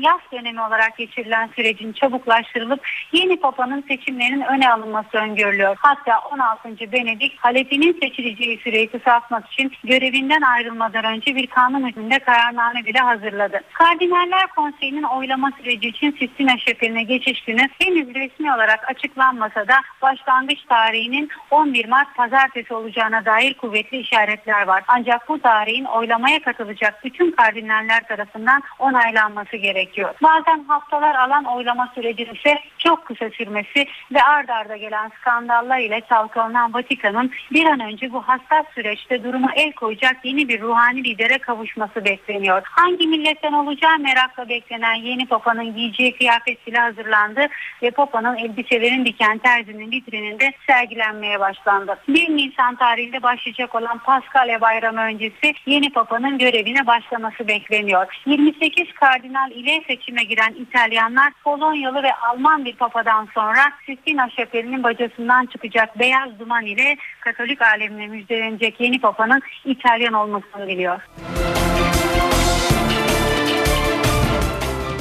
[0.02, 5.76] yaz dönemi olarak geçirilen sürecin çabuklaştırılıp yeni papanın seçimlerinin öne alınması öngörülüyor.
[5.80, 6.92] Hatta 16.
[6.92, 13.62] Benedikt halefinin seçileceği süreyi kısaltmak için görevinden ayrılmadan önce bir kanun hükmünde kararname bile hazırladı.
[13.74, 20.60] Kardinaller Konseyi'nin oylama süreci için Sistina Şepeli'ne geçiş günü henüz resmi olarak açıklanmasa da başlangıç
[20.70, 24.84] tarihinin 11 Mart pazartesi olacağına dair kuvvetli işaretler var.
[24.88, 30.14] Ancak bu tarihin oylamaya katılacak bütün kardinaller tarafından onaylanması gerekiyor.
[30.24, 36.02] Bazen haftalar alan oylama sürecinin ise çok kısa sürmesi ve ard arda gelen skandallar ile
[36.10, 41.38] çalkalanan Vatikan'ın bir an önce bu hassas süreçte duruma el koyacak yeni bir ruhani lidere
[41.38, 42.62] kavuşması bekleniyor.
[42.66, 47.48] Hangi milletten olacağı merakla beklenen yeni papanın giyeceği kıyafet bile hazırlandı
[47.84, 51.98] ve papanın elbiselerin diken terzinin vitrininde sergilenmeye başlandı.
[52.08, 58.22] 1 Nisan tarihinde başlayacak olan Paskalya Bayramı öncesi yeni papanın görevine başlaması bekleniyor.
[58.26, 65.46] 28 kardinal ile seçime giren İtalyanlar Polonyalı ve Alman bir papadan sonra Sistina Şapeli'nin bacasından
[65.46, 71.02] çıkacak beyaz duman ile Katolik alemine müjdelenecek yeni papanın İtalyan olmasını biliyor.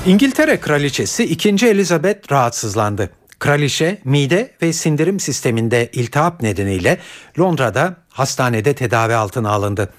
[0.07, 1.49] İngiltere Kraliçesi 2.
[1.67, 3.11] Elizabeth rahatsızlandı.
[3.39, 6.99] Kraliçe mide ve sindirim sisteminde iltihap nedeniyle
[7.39, 9.93] Londra'da hastanede tedavi altına alındı.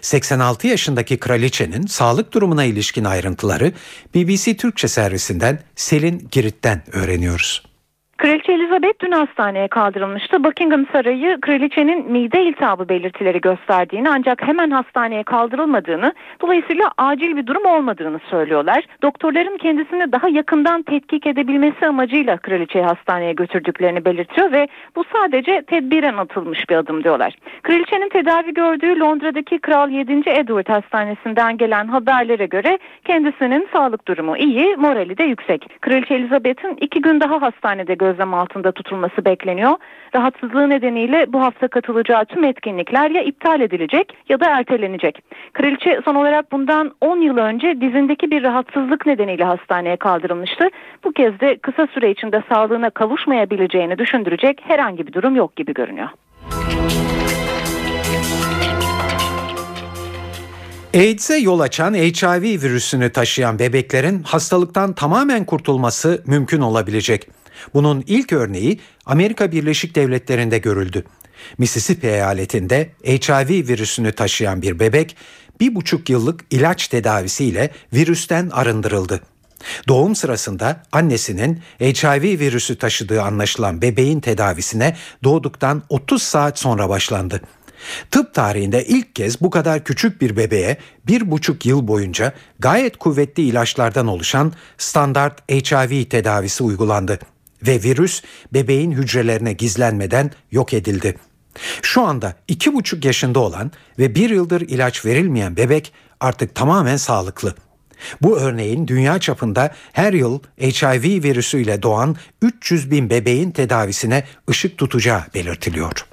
[0.00, 3.72] 86 yaşındaki kraliçenin sağlık durumuna ilişkin ayrıntıları
[4.14, 7.73] BBC Türkçe servisinden Selin Girit'ten öğreniyoruz.
[8.16, 10.44] Kraliçe Elizabeth dün hastaneye kaldırılmıştı.
[10.44, 17.64] Buckingham Sarayı kraliçenin mide iltihabı belirtileri gösterdiğini ancak hemen hastaneye kaldırılmadığını dolayısıyla acil bir durum
[17.64, 18.84] olmadığını söylüyorlar.
[19.02, 26.16] Doktorların kendisini daha yakından tetkik edebilmesi amacıyla kraliçeyi hastaneye götürdüklerini belirtiyor ve bu sadece tedbiren
[26.16, 27.34] atılmış bir adım diyorlar.
[27.62, 30.12] Kraliçenin tedavi gördüğü Londra'daki Kral 7.
[30.12, 35.80] Edward Hastanesi'nden gelen haberlere göre kendisinin sağlık durumu iyi, morali de yüksek.
[35.80, 39.72] Kraliçe Elizabeth'in iki gün daha hastanede gözlem altında tutulması bekleniyor.
[40.14, 45.18] Rahatsızlığı nedeniyle bu hafta katılacağı tüm etkinlikler ya iptal edilecek ya da ertelenecek.
[45.52, 50.64] Kraliçe son olarak bundan 10 yıl önce dizindeki bir rahatsızlık nedeniyle hastaneye kaldırılmıştı.
[51.04, 56.08] Bu kez de kısa süre içinde sağlığına kavuşmayabileceğini düşündürecek herhangi bir durum yok gibi görünüyor.
[60.94, 67.28] AIDS'e yol açan HIV virüsünü taşıyan bebeklerin hastalıktan tamamen kurtulması mümkün olabilecek.
[67.74, 71.04] Bunun ilk örneği Amerika Birleşik Devletleri'nde görüldü.
[71.58, 75.16] Mississippi eyaletinde HIV virüsünü taşıyan bir bebek
[75.60, 79.20] bir buçuk yıllık ilaç tedavisiyle virüsten arındırıldı.
[79.88, 87.40] Doğum sırasında annesinin HIV virüsü taşıdığı anlaşılan bebeğin tedavisine doğduktan 30 saat sonra başlandı.
[88.10, 93.42] Tıp tarihinde ilk kez bu kadar küçük bir bebeğe bir buçuk yıl boyunca gayet kuvvetli
[93.42, 97.18] ilaçlardan oluşan standart HIV tedavisi uygulandı
[97.62, 101.16] ve virüs bebeğin hücrelerine gizlenmeden yok edildi.
[101.82, 107.54] Şu anda iki buçuk yaşında olan ve bir yıldır ilaç verilmeyen bebek artık tamamen sağlıklı.
[108.22, 115.22] Bu örneğin dünya çapında her yıl HIV virüsüyle doğan 300 bin bebeğin tedavisine ışık tutacağı
[115.34, 116.06] belirtiliyor.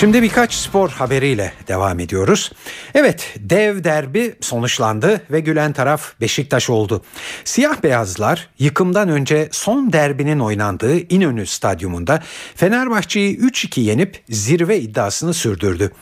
[0.00, 2.52] Şimdi birkaç spor haberiyle devam ediyoruz.
[2.94, 7.02] Evet dev derbi sonuçlandı ve gülen taraf Beşiktaş oldu.
[7.44, 12.22] Siyah beyazlar yıkımdan önce son derbinin oynandığı İnönü Stadyumunda
[12.54, 15.92] Fenerbahçe'yi 3-2 yenip zirve iddiasını sürdürdü.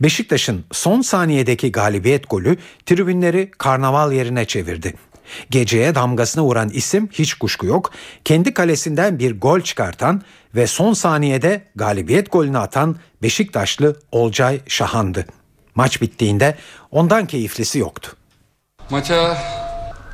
[0.00, 4.94] Beşiktaş'ın son saniyedeki galibiyet golü tribünleri karnaval yerine çevirdi.
[5.50, 7.92] Geceye damgasını vuran isim hiç kuşku yok.
[8.24, 10.22] Kendi kalesinden bir gol çıkartan
[10.56, 15.26] ve son saniyede galibiyet golünü atan Beşiktaşlı Olcay Şahan'dı.
[15.74, 16.56] Maç bittiğinde
[16.90, 18.16] ondan keyiflisi yoktu.
[18.90, 19.38] Maça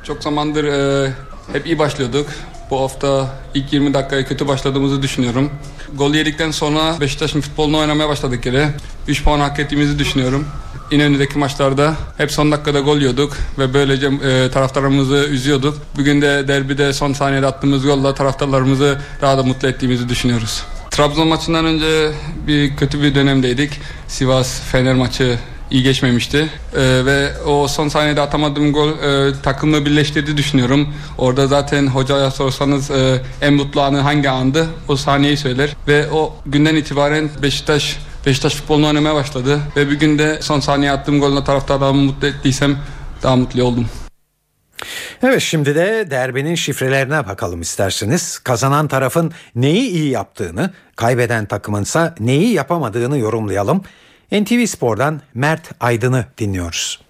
[0.03, 1.11] çok zamandır e,
[1.53, 2.27] hep iyi başlıyorduk.
[2.69, 5.51] Bu hafta ilk 20 dakikaya kötü başladığımızı düşünüyorum.
[5.93, 8.69] Gol yedikten sonra Beşiktaş'ın futbolunu oynamaya başladık yere.
[9.07, 10.47] 3 puan hak ettiğimizi düşünüyorum.
[10.91, 15.77] İnönü'deki maçlarda hep son dakikada gol yiyorduk ve böylece e, taraftarımızı üzüyorduk.
[15.97, 20.63] Bugün de derbide son saniyede attığımız golla taraftarlarımızı daha da mutlu ettiğimizi düşünüyoruz.
[20.91, 22.11] Trabzon maçından önce
[22.47, 23.71] bir kötü bir dönemdeydik.
[24.07, 25.37] Sivas Fener maçı
[25.71, 26.49] iyi geçmemişti.
[26.75, 30.87] Ee, ve o son saniyede atamadığım gol e, takımı birleştirdi düşünüyorum.
[31.17, 34.67] Orada zaten hocaya sorsanız e, en mutlu anı hangi andı?
[34.87, 35.75] O saniyeyi söyler.
[35.87, 39.61] Ve o günden itibaren Beşiktaş Beşiktaş futbolunu oynamaya başladı.
[39.75, 42.77] Ve bir günde son saniye attığım golle taraftarlarımı mutlu ettiysem
[43.23, 43.87] daha mutlu oldum.
[45.23, 48.39] Evet şimdi de derbinin şifrelerine bakalım isterseniz.
[48.39, 53.83] Kazanan tarafın neyi iyi yaptığını, kaybeden takımınsa neyi yapamadığını yorumlayalım.
[54.31, 57.02] NTV Spor'dan Mert Aydın'ı dinliyoruz.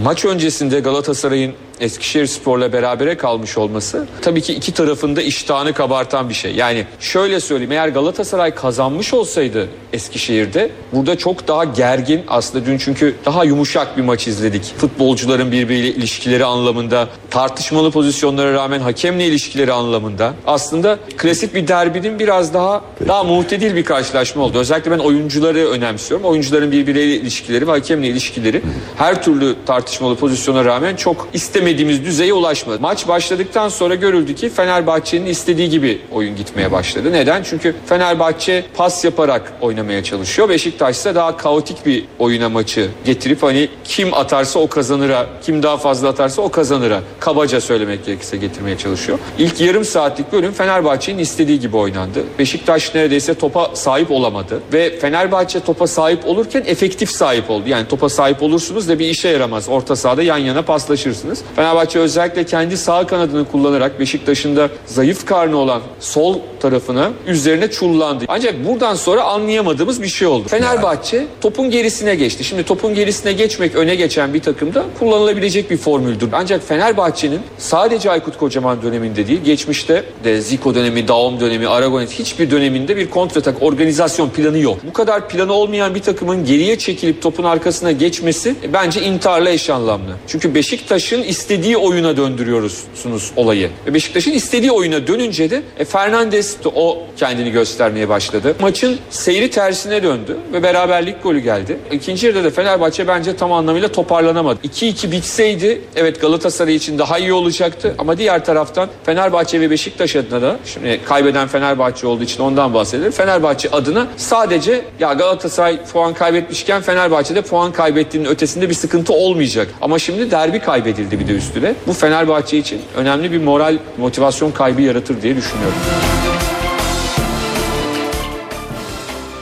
[0.00, 6.34] Maç öncesinde Galatasaray'ın Eskişehir Spor'la berabere kalmış olması tabii ki iki tarafında iştahını kabartan bir
[6.34, 6.54] şey.
[6.54, 13.14] Yani şöyle söyleyeyim eğer Galatasaray kazanmış olsaydı Eskişehir'de burada çok daha gergin aslında dün çünkü
[13.24, 14.74] daha yumuşak bir maç izledik.
[14.78, 22.54] Futbolcuların birbiriyle ilişkileri anlamında, tartışmalı pozisyonlara rağmen hakemle ilişkileri anlamında aslında klasik bir derbinin biraz
[22.54, 24.58] daha daha muhtedil bir karşılaşma oldu.
[24.58, 26.26] Özellikle ben oyuncuları önemsiyorum.
[26.26, 28.62] Oyuncuların birbiriyle ilişkileri ve hakemle ilişkileri
[28.96, 29.81] her türlü tartışmalı
[30.20, 32.80] pozisyona rağmen çok istemediğimiz düzeye ulaşmadı.
[32.80, 37.12] Maç başladıktan sonra görüldü ki Fenerbahçe'nin istediği gibi oyun gitmeye başladı.
[37.12, 37.42] Neden?
[37.42, 40.48] Çünkü Fenerbahçe pas yaparak oynamaya çalışıyor.
[40.48, 45.76] Beşiktaş ise daha kaotik bir oyuna maçı getirip hani kim atarsa o kazanıra, kim daha
[45.76, 49.18] fazla atarsa o kazanıra kabaca söylemek gerekirse getirmeye çalışıyor.
[49.38, 52.24] İlk yarım saatlik bölüm Fenerbahçe'nin istediği gibi oynandı.
[52.38, 57.64] Beşiktaş neredeyse topa sahip olamadı ve Fenerbahçe topa sahip olurken efektif sahip oldu.
[57.66, 59.68] Yani topa sahip olursunuz da bir işe yaramaz.
[59.72, 61.42] Orta sahada yan yana paslaşırsınız.
[61.56, 68.24] Fenerbahçe özellikle kendi sağ kanadını kullanarak Beşiktaş'ın da zayıf karnı olan sol tarafına üzerine çullandı.
[68.28, 70.48] Ancak buradan sonra anlayamadığımız bir şey oldu.
[70.48, 72.44] Fenerbahçe topun gerisine geçti.
[72.44, 76.28] Şimdi topun gerisine geçmek öne geçen bir takımda kullanılabilecek bir formüldür.
[76.32, 82.50] Ancak Fenerbahçe'nin sadece Aykut Kocaman döneminde değil, geçmişte de Zico dönemi, Daum dönemi, Aragonet hiçbir
[82.50, 84.78] döneminde bir kontratak organizasyon planı yok.
[84.88, 89.61] Bu kadar planı olmayan bir takımın geriye çekilip topun arkasına geçmesi e, bence intiharla eş
[89.70, 90.12] anlamlı.
[90.26, 93.70] Çünkü Beşiktaş'ın istediği oyuna döndürüyorsunuz olayı.
[93.86, 98.54] Ve Beşiktaş'ın istediği oyuna dönünce de e, Fernandes de o kendini göstermeye başladı.
[98.60, 101.78] Maçın seyri tersine döndü ve beraberlik golü geldi.
[101.92, 104.58] İkinci yarıda da Fenerbahçe bence tam anlamıyla toparlanamadı.
[104.64, 110.42] 2-2 bitseydi evet Galatasaray için daha iyi olacaktı ama diğer taraftan Fenerbahçe ve Beşiktaş adına
[110.42, 113.12] da şimdi kaybeden Fenerbahçe olduğu için ondan bahsedelim.
[113.12, 119.51] Fenerbahçe adına sadece ya Galatasaray puan kaybetmişken Fenerbahçe'de puan kaybettiğinin ötesinde bir sıkıntı olmayacak.
[119.80, 121.74] Ama şimdi derbi kaybedildi bir de üstüne.
[121.86, 125.78] Bu Fenerbahçe için önemli bir moral motivasyon kaybı yaratır diye düşünüyorum.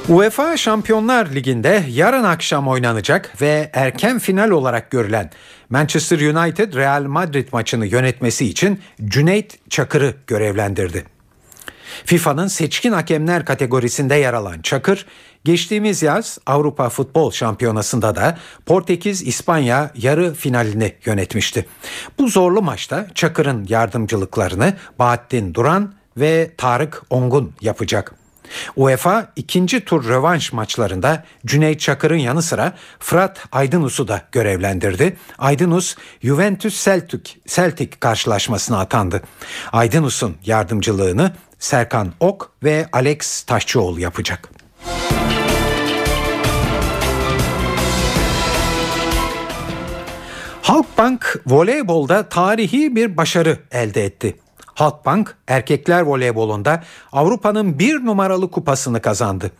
[0.08, 5.30] UEFA Şampiyonlar Ligi'nde yarın akşam oynanacak ve erken final olarak görülen
[5.68, 11.04] Manchester United Real Madrid maçını yönetmesi için Cüneyt Çakır'ı görevlendirdi.
[12.04, 15.06] FIFA'nın seçkin hakemler kategorisinde yer alan Çakır,
[15.44, 21.66] geçtiğimiz yaz Avrupa Futbol Şampiyonası'nda da Portekiz-İspanya yarı finalini yönetmişti.
[22.18, 28.14] Bu zorlu maçta Çakır'ın yardımcılıklarını Bahattin Duran ve Tarık Ongun yapacak.
[28.76, 35.16] UEFA ikinci tur rövanş maçlarında Cüneyt Çakır'ın yanı sıra Fırat Aydınus'u da görevlendirdi.
[35.38, 39.22] Aydınus Juventus Celtic, Celtic karşılaşmasına atandı.
[39.72, 44.59] Aydınus'un yardımcılığını Serkan Ok ve Alex Taşçıoğlu yapacak.
[50.70, 54.36] Halkbank voleybolda tarihi bir başarı elde etti.
[54.66, 59.50] Halkbank erkekler voleybolunda Avrupa'nın bir numaralı kupasını kazandı.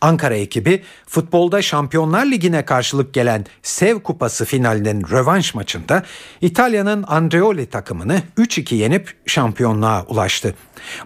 [0.00, 6.02] Ankara ekibi futbolda Şampiyonlar Ligi'ne karşılık gelen Sev Kupası finalinin rövanş maçında
[6.40, 10.54] İtalya'nın Andreoli takımını 3-2 yenip şampiyonluğa ulaştı.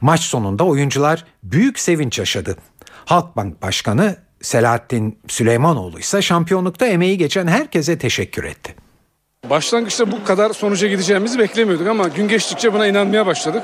[0.01, 2.57] Maç sonunda oyuncular büyük sevinç yaşadı.
[3.05, 8.84] Halkbank Başkanı Selahattin Süleymanoğlu ise şampiyonlukta emeği geçen herkese teşekkür etti.
[9.51, 13.63] Başlangıçta bu kadar sonuca gideceğimizi beklemiyorduk ama gün geçtikçe buna inanmaya başladık.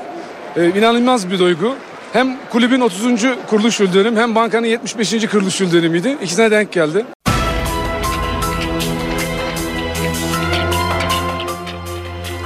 [0.57, 1.75] Ee, inanılmaz bir duygu.
[2.13, 3.25] Hem kulübün 30.
[3.49, 5.27] kuruluş yıl dönümü hem bankanın 75.
[5.27, 6.17] kuruluş yıl dönümüydü.
[6.23, 7.05] İkisine denk geldi.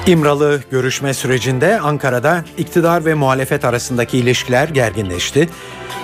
[0.07, 5.49] İmralı görüşme sürecinde Ankara'da iktidar ve muhalefet arasındaki ilişkiler gerginleşti.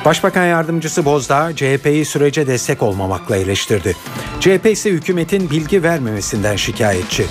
[0.06, 3.96] Başbakan yardımcısı Bozdağ CHP'yi sürece destek olmamakla eleştirdi.
[4.40, 7.26] CHP ise hükümetin bilgi vermemesinden şikayetçi.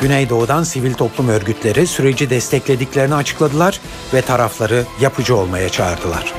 [0.00, 3.80] Güneydoğu'dan sivil toplum örgütleri süreci desteklediklerini açıkladılar
[4.14, 6.32] ve tarafları yapıcı olmaya çağırdılar.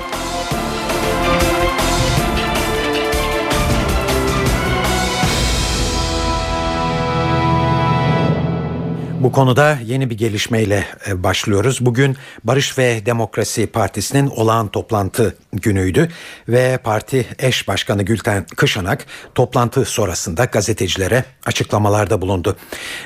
[9.24, 11.86] Bu konuda yeni bir gelişmeyle e, başlıyoruz.
[11.86, 16.10] Bugün Barış ve Demokrasi Partisi'nin olağan toplantı günüydü
[16.48, 19.06] ve parti eş başkanı Gülten Kışanak
[19.36, 22.58] toplantı sonrasında gazetecilere açıklamalarda bulundu.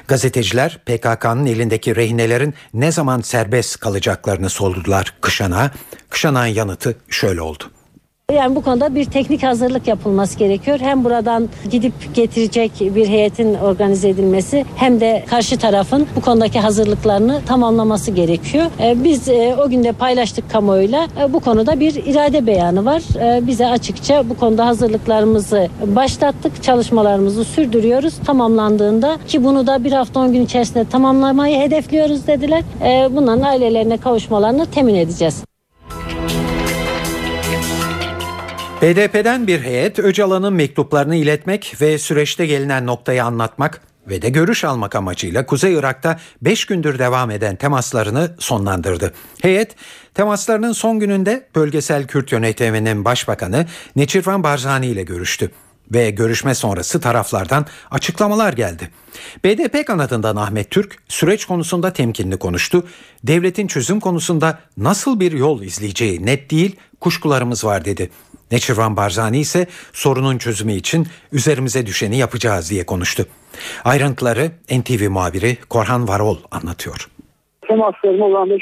[0.07, 5.71] Gazeteciler PKK'nın elindeki rehinelerin ne zaman serbest kalacaklarını sordular Kışanak'a.
[6.09, 7.63] Kışanak'ın yanıtı şöyle oldu.
[8.33, 10.79] Yani bu konuda bir teknik hazırlık yapılması gerekiyor.
[10.79, 17.41] Hem buradan gidip getirecek bir heyetin organize edilmesi hem de karşı tarafın bu konudaki hazırlıklarını
[17.45, 18.65] tamamlaması gerekiyor.
[18.79, 21.07] Ee, biz e, o günde paylaştık kamuoyuyla.
[21.21, 23.01] E, bu konuda bir irade beyanı var.
[23.21, 26.63] E, bize açıkça bu konuda hazırlıklarımızı başlattık.
[26.63, 28.13] Çalışmalarımızı sürdürüyoruz.
[28.25, 32.63] Tamamlandığında ki bunu da bir hafta on gün içerisinde tamamlamayı hedefliyoruz dediler.
[33.11, 35.43] Bunların ailelerine kavuşmalarını temin edeceğiz.
[38.81, 44.95] BDP'den bir heyet Öcalan'ın mektuplarını iletmek ve süreçte gelinen noktayı anlatmak ve de görüş almak
[44.95, 49.13] amacıyla Kuzey Irak'ta 5 gündür devam eden temaslarını sonlandırdı.
[49.41, 49.75] Heyet
[50.13, 53.65] temaslarının son gününde bölgesel Kürt yönetiminin başbakanı
[53.95, 55.51] Neçirvan Barzani ile görüştü
[55.93, 58.89] ve görüşme sonrası taraflardan açıklamalar geldi.
[59.43, 62.87] BDP kanadından Ahmet Türk süreç konusunda temkinli konuştu.
[63.23, 68.09] Devletin çözüm konusunda nasıl bir yol izleyeceği net değil, kuşkularımız var dedi.
[68.51, 73.23] Neçirvan Barzani ise sorunun çözümü için üzerimize düşeni yapacağız diye konuştu.
[73.85, 74.45] Ayrıntıları
[74.79, 77.07] NTV muhabiri Korhan Varol anlatıyor.
[77.67, 78.57] Temasların olan da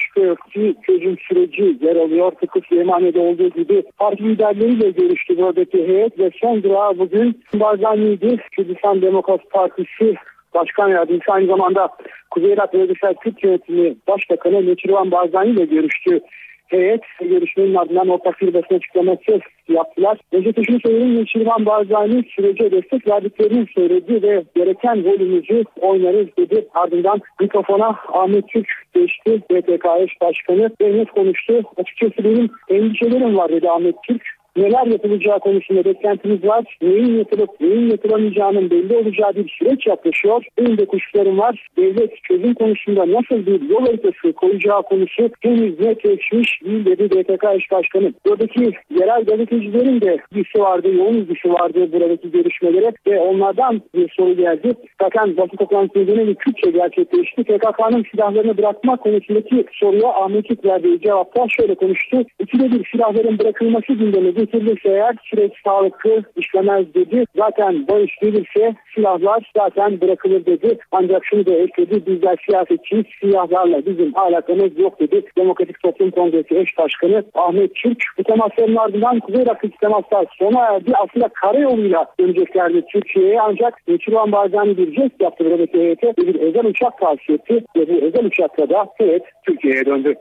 [0.85, 2.31] çözüm süreci yer alıyor.
[2.31, 8.37] Tıpkı Süleymaniye'de olduğu gibi parti liderleriyle görüştü buradaki heyet ve son durağı bugün Barzani'ydi.
[8.51, 10.15] Kürdistan Demokrat Partisi
[10.53, 11.89] Başkan Yardımcısı aynı zamanda
[12.31, 16.19] Kuzey Irak Bölgesel Kürt Yönetimi Başbakanı Neçirvan Barzani ile görüştü
[16.67, 20.17] heyet görüşmenin ardından ortak bir basın açıklaması yaptılar.
[20.31, 21.15] Öncelikle şunu söyleyeyim.
[21.15, 26.67] Neçirvan Barzani sürece destek verdiklerini söyledi ve gereken rolümüzü oynarız dedi.
[26.73, 29.41] Ardından mikrofona Ahmet Türk geçti.
[29.51, 31.61] BTK eş başkanı ve net konuştu.
[31.77, 36.77] Açıkçası benim endişelerim var dedi Ahmet Türk neler yapılacağı konusunda beklentimiz var.
[36.81, 40.45] Neyin yapılıp neyin yapılamayacağının belli olacağı bir süreç yaklaşıyor.
[40.57, 41.67] Benim de kuşlarım var.
[41.77, 47.71] Devlet çözüm konusunda nasıl bir yol haritası koyacağı konusu henüz netleşmiş değil dedi DTK eş
[47.71, 48.13] başkanı.
[48.25, 54.37] Buradaki yerel gazetecilerin de ilgisi vardı, yoğun ilgisi vardı buradaki görüşmelere ve onlardan bir soru
[54.37, 54.71] geldi.
[55.01, 57.43] Zaten basın toplantısında dönemi Kürtçe gerçekleşti.
[57.43, 62.17] PKK'nın silahlarını bırakma konusundaki soruya Ahmet Türk verdiği cevapta şöyle konuştu.
[62.39, 67.25] İkide bir silahların bırakılması gündemi getirilirse eğer süreç sağlıklı işlemez dedi.
[67.35, 70.77] Zaten barış gelirse silahlar zaten bırakılır dedi.
[70.91, 72.05] Ancak şunu da ekledi.
[72.05, 73.05] Bizler siyasetçiyiz.
[73.21, 75.21] Silahlarla bizim alakamız yok dedi.
[75.37, 78.03] Demokratik Toplum Kongresi eş başkanı Ahmet Türk.
[78.17, 80.91] Bu temasların ardından Kuzey Irak'taki temaslar sona erdi.
[80.95, 83.73] Aslında karayoluyla döneceklerdi Türkiye'ye ancak
[84.05, 87.65] Çırvan Barzani bir jest yaptı buradaki heyete bir özel uçak tavsiye etti.
[87.75, 90.15] Ve bu özel uçakla da heyet Türkiye'ye döndü.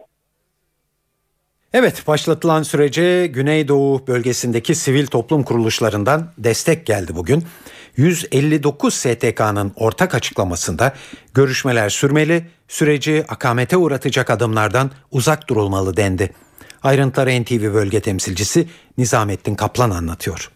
[1.75, 7.45] Evet başlatılan sürece Güneydoğu bölgesindeki sivil toplum kuruluşlarından destek geldi bugün.
[7.97, 10.95] 159 STK'nın ortak açıklamasında
[11.35, 16.33] görüşmeler sürmeli, süreci akamete uğratacak adımlardan uzak durulmalı dendi.
[16.83, 18.68] Ayrıntıları NTV bölge temsilcisi
[18.99, 20.51] Nizamettin Kaplan anlatıyor.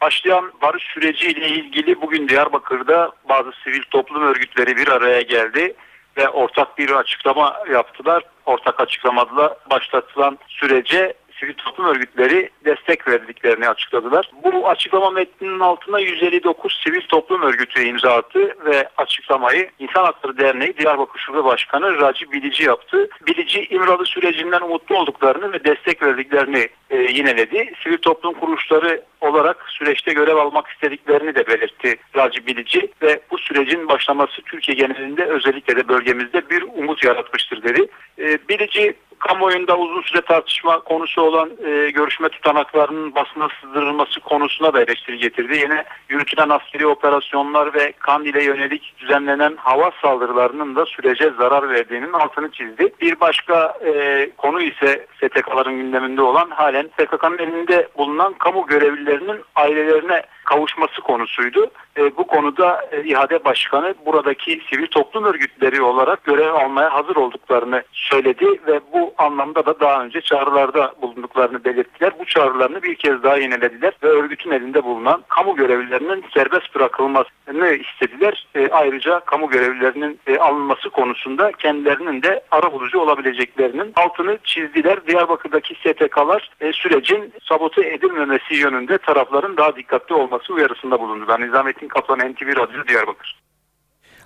[0.00, 5.74] Başlayan barış süreciyle ilgili bugün Diyarbakır'da bazı sivil toplum örgütleri bir araya geldi
[6.16, 8.22] ve ortak bir açıklama yaptılar.
[8.46, 11.14] Ortak açıklamada başlatılan sürece
[11.44, 14.30] sivil toplum örgütleri destek verdiklerini açıkladılar.
[14.44, 20.78] Bu açıklama metninin altına 159 sivil toplum örgütü imza attı ve açıklamayı İnsan Hakları Derneği
[20.78, 23.08] Diyarbakır Şube Başkanı Raci Bilici yaptı.
[23.26, 27.72] Bilici İmralı sürecinden umutlu olduklarını ve destek verdiklerini e, yineledi.
[27.82, 33.88] Sivil toplum kuruluşları olarak süreçte görev almak istediklerini de belirtti Raci Bilici ve bu sürecin
[33.88, 37.86] başlaması Türkiye genelinde özellikle de bölgemizde bir umut yaratmıştır dedi.
[38.18, 44.82] E, Bilici kamuoyunda uzun süre tartışma konusu olan e, görüşme tutanaklarının basına sızdırılması konusuna da
[44.82, 45.56] eleştiri getirdi.
[45.56, 52.50] Yine yürütülen askeri operasyonlar ve Kandil'e yönelik düzenlenen hava saldırılarının da sürece zarar verdiğinin altını
[52.50, 52.92] çizdi.
[53.00, 60.22] Bir başka e, konu ise STK'ların gündeminde olan halen PKK'nın elinde bulunan kamu görevlilerinin ailelerine
[60.44, 61.70] kavuşması konusuydu.
[61.96, 67.82] E, bu konuda e, İHA'de Başkanı buradaki sivil toplum örgütleri olarak görev almaya hazır olduklarını
[67.92, 72.12] söyledi ve bu anlamda da daha önce çağrılarda bulunduklarını belirttiler.
[72.18, 78.46] Bu çağrılarını bir kez daha yenilediler ve örgütün elinde bulunan kamu görevlilerinin serbest bırakılmasını istediler.
[78.54, 85.06] E, ayrıca kamu görevlilerinin e, alınması konusunda kendilerinin de ara bulucu olabileceklerinin altını çizdiler.
[85.06, 91.24] Diyarbakır'daki STK'lar e, sürecin sabote edilmemesi yönünde tarafların daha dikkatli olması uyarısında bulundu.
[91.28, 93.40] Ben Nizamettin Kaplan NTV Radyo Diyarbakır.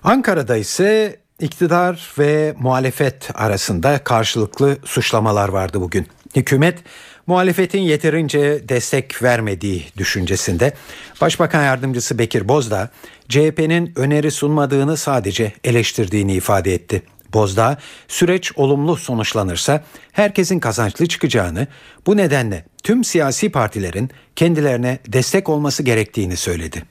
[0.03, 6.07] Ankara'da ise iktidar ve muhalefet arasında karşılıklı suçlamalar vardı bugün.
[6.35, 6.83] Hükümet
[7.27, 10.73] muhalefetin yeterince destek vermediği düşüncesinde.
[11.21, 12.89] Başbakan yardımcısı Bekir Bozdağ
[13.29, 17.03] CHP'nin öneri sunmadığını sadece eleştirdiğini ifade etti.
[17.33, 17.77] Bozdağ
[18.07, 21.67] süreç olumlu sonuçlanırsa herkesin kazançlı çıkacağını,
[22.07, 26.83] bu nedenle tüm siyasi partilerin kendilerine destek olması gerektiğini söyledi.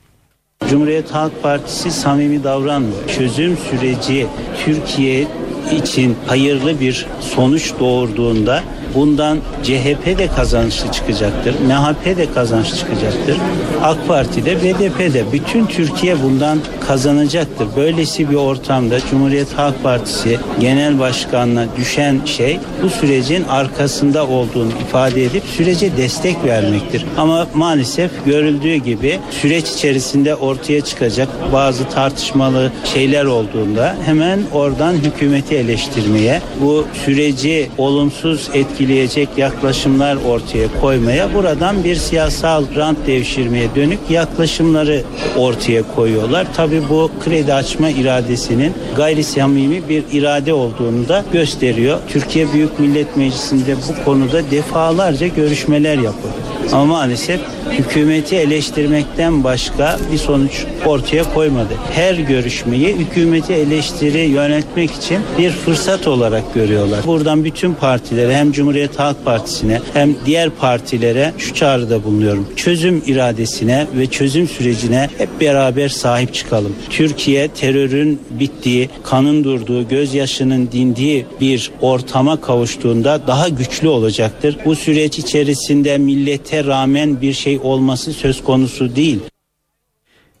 [0.69, 3.07] Cumhuriyet Halk Partisi samimi davranmıyor.
[3.07, 4.27] Çözüm süreci
[4.65, 5.27] Türkiye
[5.71, 8.63] için hayırlı bir sonuç doğurduğunda
[8.95, 11.55] bundan CHP de kazançlı çıkacaktır.
[11.67, 13.37] MHP de kazançlı çıkacaktır.
[13.83, 17.67] AK Parti de BDP de bütün Türkiye bundan kazanacaktır.
[17.77, 25.25] Böylesi bir ortamda Cumhuriyet Halk Partisi Genel Başkanına düşen şey bu sürecin arkasında olduğunu ifade
[25.25, 27.05] edip sürece destek vermektir.
[27.17, 35.55] Ama maalesef görüldüğü gibi süreç içerisinde ortaya çıkacak bazı tartışmalı şeyler olduğunda hemen oradan hükümeti
[35.55, 38.49] eleştirmeye, bu süreci olumsuz
[38.79, 45.01] etkileyecek yaklaşımlar ortaya koymaya, buradan bir siyasal rant devşirmeye dönük yaklaşımları
[45.37, 46.47] ortaya koyuyorlar.
[46.55, 51.99] Tabii bu kredi açma iradesinin gayri samimi bir irade olduğunu da gösteriyor.
[52.09, 56.33] Türkiye Büyük Millet Meclisi'nde bu konuda defalarca görüşmeler yapıldı.
[56.71, 57.39] Ama maalesef
[57.71, 61.73] hükümeti eleştirmekten başka bir sonuç ortaya koymadı.
[61.91, 66.99] Her görüşmeyi hükümeti eleştiri yönetmek için bir fırsat olarak görüyorlar.
[67.05, 72.47] Buradan bütün partilere hem Cumhuriyet Halk Partisi'ne hem diğer partilere şu çağrıda bulunuyorum.
[72.55, 76.75] Çözüm iradesine ve çözüm sürecine hep beraber sahip çıkalım.
[76.89, 84.57] Türkiye terörün bittiği, kanın durduğu, gözyaşının dindiği bir ortama kavuştuğunda daha güçlü olacaktır.
[84.65, 89.19] Bu süreç içerisinde millete rağmen bir şey olması söz konusu değil.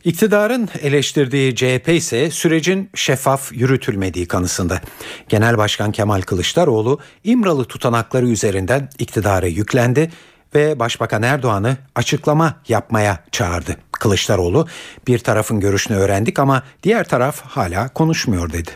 [0.09, 4.81] İktidarın eleştirdiği CHP ise sürecin şeffaf yürütülmediği kanısında.
[5.29, 10.11] Genel Başkan Kemal Kılıçdaroğlu İmralı tutanakları üzerinden iktidara yüklendi
[10.55, 13.77] ve Başbakan Erdoğan'ı açıklama yapmaya çağırdı.
[13.91, 14.67] Kılıçdaroğlu
[15.07, 18.71] bir tarafın görüşünü öğrendik ama diğer taraf hala konuşmuyor dedi.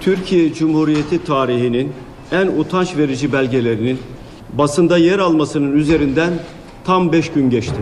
[0.00, 1.92] Türkiye Cumhuriyeti tarihinin
[2.32, 4.00] en utanç verici belgelerinin
[4.52, 6.32] basında yer almasının üzerinden
[6.84, 7.78] tam 5 gün geçti.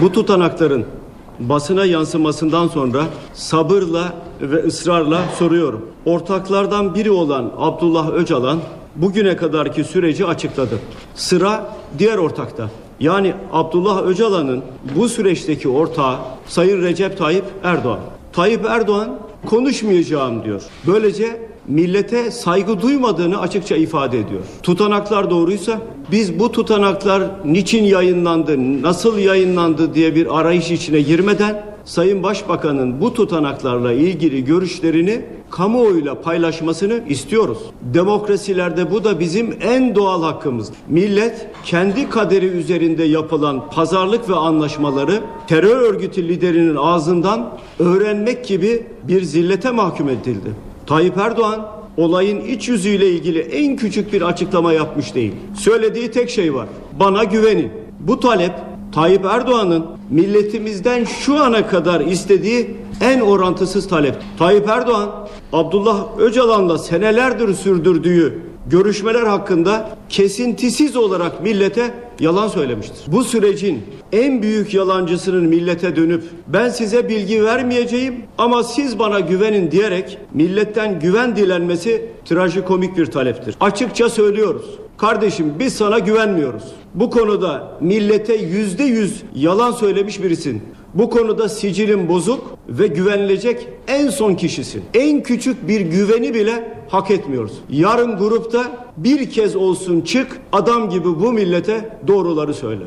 [0.00, 0.99] Bu tutanakların
[1.40, 5.86] basına yansımasından sonra sabırla ve ısrarla soruyorum.
[6.04, 8.58] Ortaklardan biri olan Abdullah Öcalan
[8.96, 10.78] bugüne kadarki süreci açıkladı.
[11.14, 12.70] Sıra diğer ortakta.
[13.00, 14.62] Yani Abdullah Öcalan'ın
[14.96, 16.16] bu süreçteki ortağı
[16.46, 18.00] Sayın Recep Tayyip Erdoğan.
[18.32, 20.62] Tayyip Erdoğan konuşmayacağım diyor.
[20.86, 24.40] Böylece millete saygı duymadığını açıkça ifade ediyor.
[24.62, 32.22] Tutanaklar doğruysa biz bu tutanaklar niçin yayınlandı, nasıl yayınlandı diye bir arayış içine girmeden Sayın
[32.22, 37.58] Başbakan'ın bu tutanaklarla ilgili görüşlerini kamuoyuyla paylaşmasını istiyoruz.
[37.82, 40.72] Demokrasilerde bu da bizim en doğal hakkımız.
[40.88, 49.22] Millet kendi kaderi üzerinde yapılan pazarlık ve anlaşmaları terör örgütü liderinin ağzından öğrenmek gibi bir
[49.22, 50.69] zillete mahkum edildi.
[50.90, 51.66] Tayyip Erdoğan
[51.96, 55.32] olayın iç yüzüyle ilgili en küçük bir açıklama yapmış değil.
[55.54, 56.66] Söylediği tek şey var.
[57.00, 57.72] Bana güvenin.
[58.00, 58.52] Bu talep
[58.94, 64.14] Tayyip Erdoğan'ın milletimizden şu ana kadar istediği en orantısız talep.
[64.38, 73.00] Tayyip Erdoğan Abdullah Öcalan'la senelerdir sürdürdüğü görüşmeler hakkında kesintisiz olarak millete yalan söylemiştir.
[73.06, 73.82] Bu sürecin
[74.12, 81.00] en büyük yalancısının millete dönüp ben size bilgi vermeyeceğim ama siz bana güvenin diyerek milletten
[81.00, 83.56] güven dilenmesi trajikomik bir taleptir.
[83.60, 84.64] Açıkça söylüyoruz.
[84.96, 86.62] Kardeşim biz sana güvenmiyoruz.
[86.94, 90.62] Bu konuda millete yüzde yüz yalan söylemiş birisin.
[90.94, 94.84] Bu konuda sicilin bozuk ve güvenilecek en son kişisin.
[94.94, 97.52] En küçük bir güveni bile hak etmiyoruz.
[97.70, 102.84] Yarın grupta bir kez olsun çık adam gibi bu millete doğruları söyle.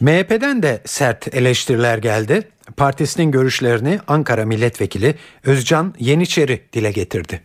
[0.00, 2.48] MHP'den de sert eleştiriler geldi.
[2.76, 7.42] Partisinin görüşlerini Ankara Milletvekili Özcan Yeniçeri dile getirdi.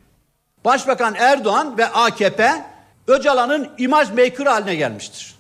[0.66, 2.50] Başbakan Erdoğan ve AKP
[3.08, 5.36] Öcalan'ın imaj maker haline gelmiştir.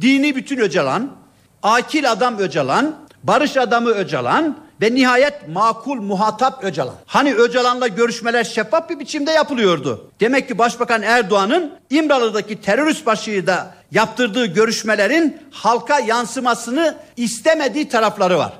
[0.00, 1.16] Dini bütün Öcalan,
[1.62, 6.94] akil adam Öcalan, barış adamı Öcalan ve nihayet makul muhatap Öcalan.
[7.06, 10.10] Hani Öcalan'la görüşmeler şeffaf bir biçimde yapılıyordu.
[10.20, 18.52] Demek ki Başbakan Erdoğan'ın İmralı'daki terörist başıyla da yaptırdığı görüşmelerin halka yansımasını istemediği tarafları var.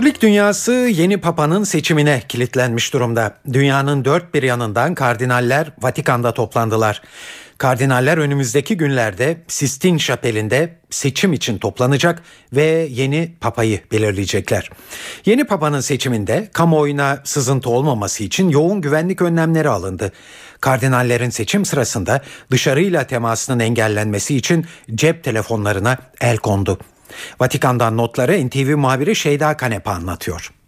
[0.00, 3.34] Katolik dünyası yeni papanın seçimine kilitlenmiş durumda.
[3.52, 7.02] Dünyanın dört bir yanından kardinaller Vatikan'da toplandılar.
[7.60, 14.70] Kardinaller önümüzdeki günlerde Sistin Şapeli'nde seçim için toplanacak ve yeni papayı belirleyecekler.
[15.26, 20.12] Yeni papanın seçiminde kamuoyuna sızıntı olmaması için yoğun güvenlik önlemleri alındı.
[20.60, 26.78] Kardinallerin seçim sırasında dışarıyla temasının engellenmesi için cep telefonlarına el kondu.
[27.40, 30.59] Vatikan'dan notları NTV muhabiri Şeyda Kanepa anlatıyor.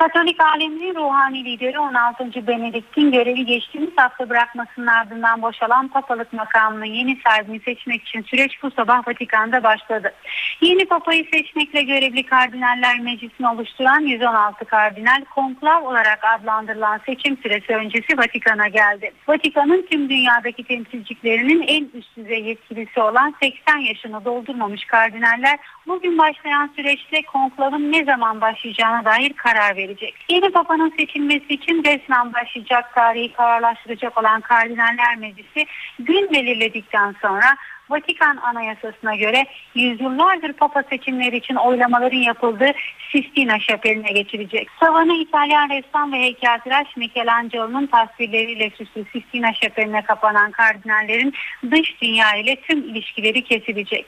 [0.00, 2.46] Katolik aleminin ruhani lideri 16.
[2.46, 8.70] Benedikt'in görevi geçtiğimiz hafta bırakmasının ardından boşalan papalık makamının yeni sahibini seçmek için süreç bu
[8.70, 10.12] sabah Vatikan'da başladı.
[10.60, 18.18] Yeni papayı seçmekle görevli kardinaller meclisini oluşturan 116 kardinal konklav olarak adlandırılan seçim süresi öncesi
[18.18, 19.12] Vatikan'a geldi.
[19.28, 26.70] Vatikan'ın tüm dünyadaki temsilciliklerinin en üst düzey yetkilisi olan 80 yaşını doldurmamış kardinaller bugün başlayan
[26.76, 30.14] süreçte konklavın ne zaman başlayacağına dair karar verecek verecek.
[30.28, 35.66] Yeni Papa'nın seçilmesi için resmen başlayacak tarihi kararlaştıracak olan Kardinaller Meclisi
[35.98, 37.56] gün belirledikten sonra
[37.90, 42.72] Vatikan Anayasası'na göre yüzyıllardır Papa seçimleri için oylamaların yapıldığı
[43.12, 44.68] Sistina Şapeli'ne geçilecek.
[44.80, 51.34] Tavanı İtalyan ressam ve heykeltıraş Michelangelo'nun tasvirleriyle süslü Sistina Şapeli'ne kapanan kardinallerin
[51.70, 54.06] dış dünya ile tüm ilişkileri kesilecek.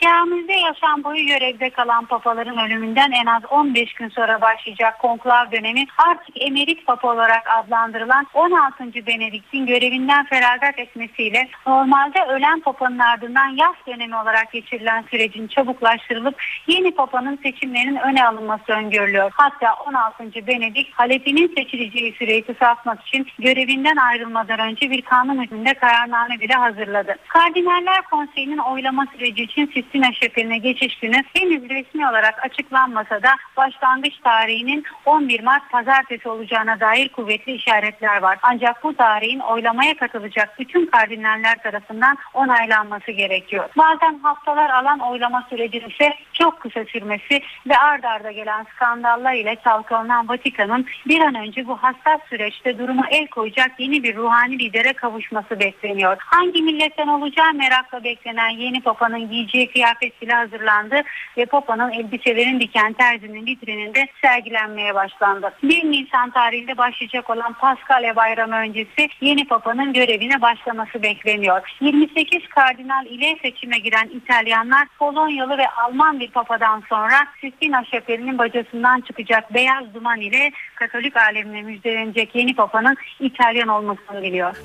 [0.00, 5.86] Kıyamizde yaşam boyu görevde kalan papaların ölümünden en az 15 gün sonra başlayacak konklav dönemi
[5.98, 9.06] artık emerit papa olarak adlandırılan 16.
[9.06, 12.98] Benedikt'in görevinden feragat etmesiyle normalde ölen papanın
[13.32, 19.30] yaz dönemi olarak geçirilen sürecin çabuklaştırılıp yeni papanın seçimlerinin öne alınması öngörülüyor.
[19.34, 20.46] Hatta 16.
[20.46, 27.16] Benedikt Halep'inin seçileceği süreyi kısaltmak için görevinden ayrılmadan önce bir kanun hükmünde kararname bile hazırladı.
[27.28, 34.14] Kardinaller Konseyi'nin oylama süreci için Sistina Şapeli'ne geçiş günü henüz resmi olarak açıklanmasa da başlangıç
[34.24, 38.38] tarihinin 11 Mart pazartesi olacağına dair kuvvetli işaretler var.
[38.42, 43.68] Ancak bu tarihin oylamaya katılacak bütün kardinaller tarafından onaylanması gerekiyor.
[43.76, 49.56] Bazen haftalar alan oylama sürecinin ise çok kısa sürmesi ve ard arda gelen skandallar ile
[49.64, 54.92] çalkalanan Vatikan'ın bir an önce bu hassas süreçte duruma el koyacak yeni bir ruhani lidere
[54.92, 56.16] kavuşması bekleniyor.
[56.20, 61.02] Hangi milletten olacağı merakla beklenen yeni papanın giyeceği kıyafet bile hazırlandı
[61.36, 65.52] ve papanın elbiselerin diken terzinin vitrininde sergilenmeye başlandı.
[65.62, 71.60] 1 Nisan tarihinde başlayacak olan Paskalya Bayramı öncesi yeni papanın görevine başlaması bekleniyor.
[71.80, 79.00] 28 kardinal ile seçime giren İtalyanlar Polonyalı ve Alman bir papadan sonra Sistina Şapeli'nin bacasından
[79.00, 84.56] çıkacak beyaz duman ile Katolik alemine müjdelenecek yeni papanın İtalyan olmasını biliyor.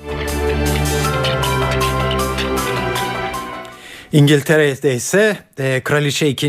[4.12, 6.46] İngiltere'de ise e, Kraliçe 2.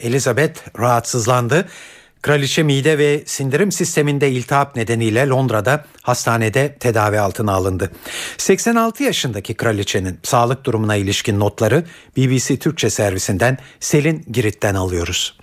[0.00, 1.68] Elizabeth rahatsızlandı.
[2.22, 7.90] Kraliçe mide ve sindirim sisteminde iltihap nedeniyle Londra'da hastanede tedavi altına alındı.
[8.38, 11.84] 86 yaşındaki kraliçenin sağlık durumuna ilişkin notları
[12.16, 15.40] BBC Türkçe servisinden Selin Girit'ten alıyoruz.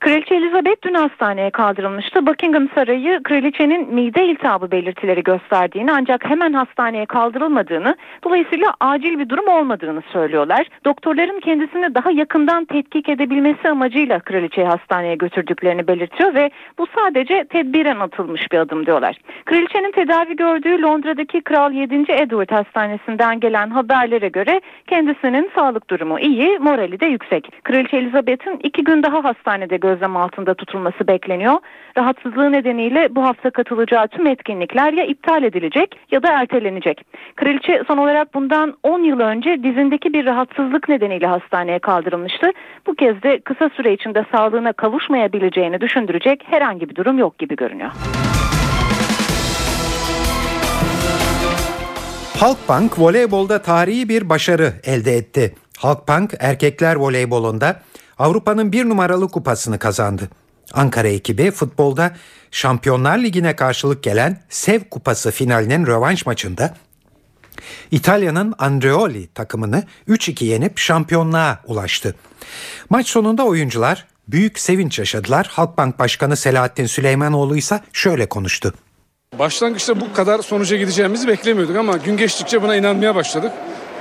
[0.00, 2.26] Kraliçe Elizabeth dün hastaneye kaldırılmıştı.
[2.26, 9.48] Buckingham Sarayı kraliçenin mide iltihabı belirtileri gösterdiğini ancak hemen hastaneye kaldırılmadığını dolayısıyla acil bir durum
[9.48, 10.66] olmadığını söylüyorlar.
[10.84, 18.00] Doktorların kendisini daha yakından tetkik edebilmesi amacıyla kraliçeyi hastaneye götürdüklerini belirtiyor ve bu sadece tedbiren
[18.00, 19.16] atılmış bir adım diyorlar.
[19.44, 21.94] Kraliçenin tedavi gördüğü Londra'daki Kral 7.
[21.94, 27.64] Edward Hastanesi'nden gelen haberlere göre kendisinin sağlık durumu iyi, morali de yüksek.
[27.64, 31.56] Kraliçe Elizabeth'in iki gün daha hastanede gözlem altında tutulması bekleniyor.
[31.98, 37.04] Rahatsızlığı nedeniyle bu hafta katılacağı tüm etkinlikler ya iptal edilecek ya da ertelenecek.
[37.36, 42.46] Kraliçe son olarak bundan 10 yıl önce dizindeki bir rahatsızlık nedeniyle hastaneye kaldırılmıştı.
[42.86, 47.90] Bu kez de kısa süre içinde sağlığına kavuşmayabileceğini düşündürecek herhangi bir durum yok gibi görünüyor.
[52.40, 55.54] Halkbank voleybolda tarihi bir başarı elde etti.
[55.78, 57.80] Halkbank erkekler voleybolunda
[58.18, 60.28] Avrupa'nın bir numaralı kupasını kazandı.
[60.72, 62.16] Ankara ekibi futbolda
[62.50, 66.74] Şampiyonlar Ligi'ne karşılık gelen Sev Kupası finalinin rövanş maçında
[67.90, 72.14] İtalya'nın Andreoli takımını 3-2 yenip şampiyonluğa ulaştı.
[72.90, 75.46] Maç sonunda oyuncular büyük sevinç yaşadılar.
[75.50, 78.74] Halkbank Başkanı Selahattin Süleymanoğlu ise şöyle konuştu.
[79.38, 83.52] Başlangıçta bu kadar sonuca gideceğimizi beklemiyorduk ama gün geçtikçe buna inanmaya başladık.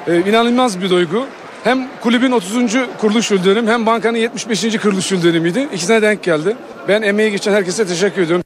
[0.08, 1.26] Ee, inanılmaz bir duygu.
[1.68, 2.78] Hem kulübün 30.
[2.98, 4.78] kuruluş yıl hem bankanın 75.
[4.78, 5.68] kuruluş yıl dönümüydü.
[5.74, 6.56] İkisine denk geldi.
[6.88, 8.44] Ben emeği geçen herkese teşekkür ediyorum.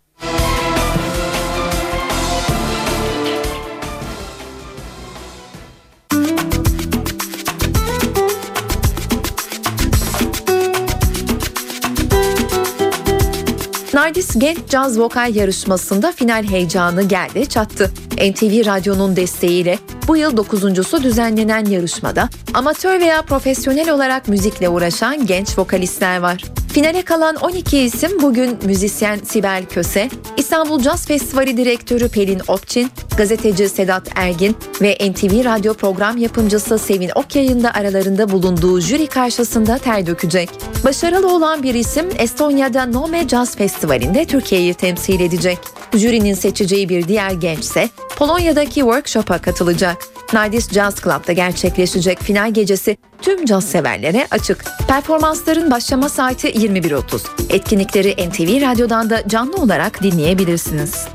[14.11, 17.91] Nardis Genç Caz Vokal Yarışması'nda final heyecanı geldi çattı.
[18.13, 25.57] NTV Radyo'nun desteğiyle bu yıl dokuzuncusu düzenlenen yarışmada amatör veya profesyonel olarak müzikle uğraşan genç
[25.57, 26.43] vokalistler var.
[26.73, 33.69] Finale kalan 12 isim bugün müzisyen Sibel Köse, İstanbul Caz Festivali Direktörü Pelin Okçin, gazeteci
[33.69, 40.07] Sedat Ergin ve NTV Radyo program yapımcısı Sevin Okyay'ın da aralarında bulunduğu jüri karşısında ter
[40.07, 40.49] dökecek.
[40.83, 45.57] Başarılı olan bir isim Estonya'da Nome Jazz Festivali'nde Türkiye'yi temsil edecek.
[45.93, 49.97] Jürinin seçeceği bir diğer gençse Polonya'daki workshop'a katılacak.
[50.33, 54.65] Nardis Jazz Club'da gerçekleşecek final gecesi tüm caz severlere açık.
[54.87, 57.21] Performansların başlama saati 21.30.
[57.49, 61.05] Etkinlikleri NTV Radyo'dan da canlı olarak dinleyebilirsiniz.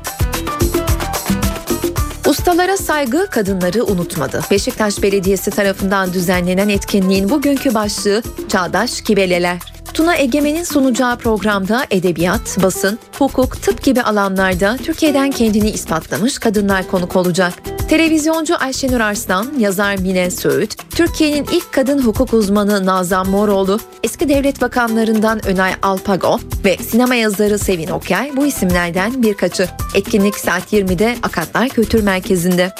[2.27, 4.41] Ustalara saygı kadınları unutmadı.
[4.51, 9.76] Beşiktaş Belediyesi tarafından düzenlenen etkinliğin bugünkü başlığı Çağdaş Kibeleler.
[9.97, 17.15] Tuna Egemen'in sunacağı programda edebiyat, basın, hukuk, tıp gibi alanlarda Türkiye'den kendini ispatlamış kadınlar konuk
[17.15, 17.53] olacak.
[17.89, 24.61] Televizyoncu Ayşenur Arslan, yazar Mine Söğüt, Türkiye'nin ilk kadın hukuk uzmanı Nazan Moroğlu, eski devlet
[24.61, 29.67] bakanlarından Önay Alpago ve sinema yazarı Sevin Okyay bu isimlerden birkaçı.
[29.95, 32.71] Etkinlik saat 20'de Akatlar Kültür Merkezi'nde.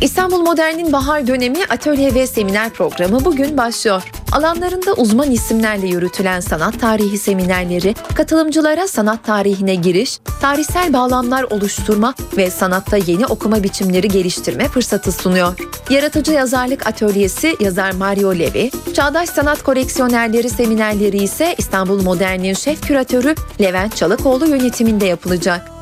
[0.00, 4.02] İstanbul Modern'in bahar dönemi atölye ve seminer programı bugün başlıyor.
[4.34, 12.50] Alanlarında uzman isimlerle yürütülen sanat tarihi seminerleri, katılımcılara sanat tarihine giriş, tarihsel bağlamlar oluşturma ve
[12.50, 15.54] sanatta yeni okuma biçimleri geliştirme fırsatı sunuyor.
[15.90, 23.34] Yaratıcı Yazarlık Atölyesi yazar Mario Levi, Çağdaş Sanat Koleksiyonerleri seminerleri ise İstanbul Modern'in şef küratörü
[23.60, 25.73] Levent Çalıkoğlu yönetiminde yapılacak.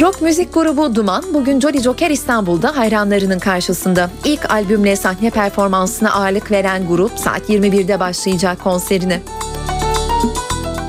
[0.00, 4.10] Rock müzik grubu Duman bugün Jolly Joker İstanbul'da hayranlarının karşısında.
[4.24, 9.22] İlk albümle sahne performansına ağırlık veren grup saat 21'de başlayacak konserine.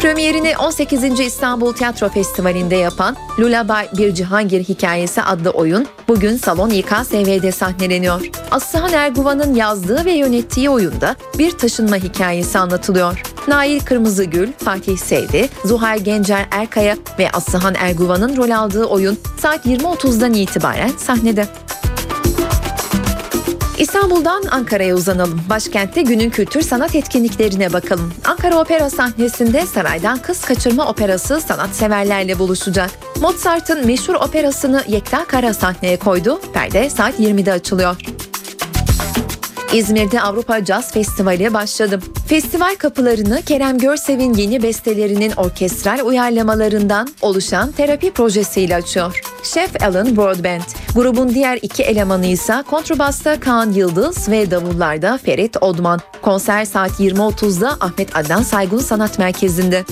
[0.01, 1.19] Premierini 18.
[1.19, 8.29] İstanbul Tiyatro Festivali'nde yapan Lullaby Bir Cihangir Hikayesi adlı oyun bugün Salon İKSV'de sahneleniyor.
[8.51, 13.23] Aslıhan Erguvan'ın yazdığı ve yönettiği oyunda bir taşınma hikayesi anlatılıyor.
[13.47, 20.33] Nail Kırmızıgül, Fatih Sevdi, Zuhal Gencer Erkaya ve Aslıhan Erguvan'ın rol aldığı oyun saat 20.30'dan
[20.33, 21.47] itibaren sahnede.
[23.77, 25.41] İstanbul'dan Ankara'ya uzanalım.
[25.49, 28.13] Başkentte günün kültür sanat etkinliklerine bakalım.
[28.25, 32.91] Ankara Opera sahnesinde Saraydan Kız Kaçırma Operası sanatseverlerle buluşacak.
[33.21, 36.41] Mozart'ın meşhur operasını Yekta Kara sahneye koydu.
[36.53, 37.95] Perde saat 20'de açılıyor.
[39.73, 41.99] İzmir'de Avrupa Caz Festivali başladı.
[42.27, 49.21] Festival kapılarını Kerem Görsev'in yeni bestelerinin orkestral uyarlamalarından oluşan terapi projesiyle açıyor.
[49.43, 50.63] Chef Alan Broadbent,
[50.95, 55.99] grubun diğer iki elemanı ise kontrbasta Kaan Yıldız ve davullarda Ferit Odman.
[56.21, 59.85] Konser saat 20.30'da Ahmet Adnan Saygun Sanat Merkezi'nde.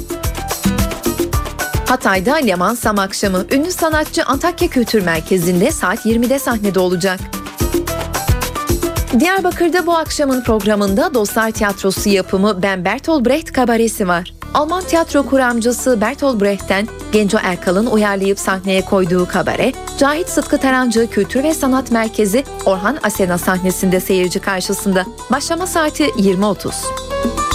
[1.88, 7.20] Hatay'da Leman Sam akşamı ünlü sanatçı Antakya Kültür Merkezi'nde saat 20'de sahnede olacak.
[9.18, 14.34] Diyarbakır'da bu akşamın programında Dostlar Tiyatrosu yapımı Ben Bertolt Brecht kabaresi var.
[14.54, 21.44] Alman tiyatro kuramcısı Bertolt Brecht'ten Genco Erkal'ın uyarlayıp sahneye koyduğu kabare, Cahit Sıtkı Tarancı Kültür
[21.44, 25.06] ve Sanat Merkezi Orhan Asena sahnesinde seyirci karşısında.
[25.32, 27.49] Başlama saati 20.30.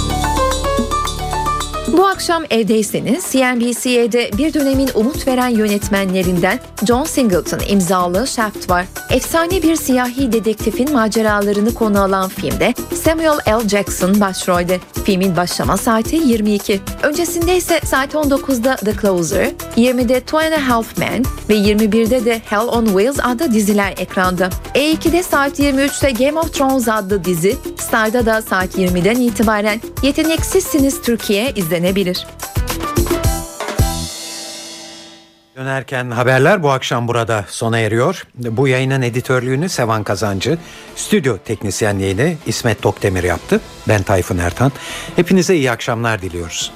[1.96, 8.86] Bu akşam evdeyseniz CNBC'de bir dönemin umut veren yönetmenlerinden John Singleton imzalı Shaft var.
[9.10, 12.74] Efsane bir siyahi dedektifin maceralarını konu alan filmde
[13.04, 13.68] Samuel L.
[13.68, 14.80] Jackson başrolde.
[15.04, 16.80] Filmin başlama saati 22.
[17.02, 22.42] Öncesinde ise saat 19'da The Closer, 20'de Two and a Half Men ve 21'de de
[22.50, 24.48] Hell on Wheels adlı diziler ekranda.
[24.74, 31.50] E2'de saat 23'te Game of Thrones adlı dizi, Star'da da saat 20'den itibaren Yeteneksizsiniz Türkiye
[31.84, 32.26] izlenebilir.
[35.56, 38.26] Dönerken haberler bu akşam burada sona eriyor.
[38.34, 40.58] Bu yayının editörlüğünü Sevan Kazancı,
[40.96, 43.60] stüdyo teknisyenliğini İsmet Tokdemir yaptı.
[43.88, 44.72] Ben Tayfun Ertan.
[45.16, 46.72] Hepinize iyi akşamlar diliyoruz.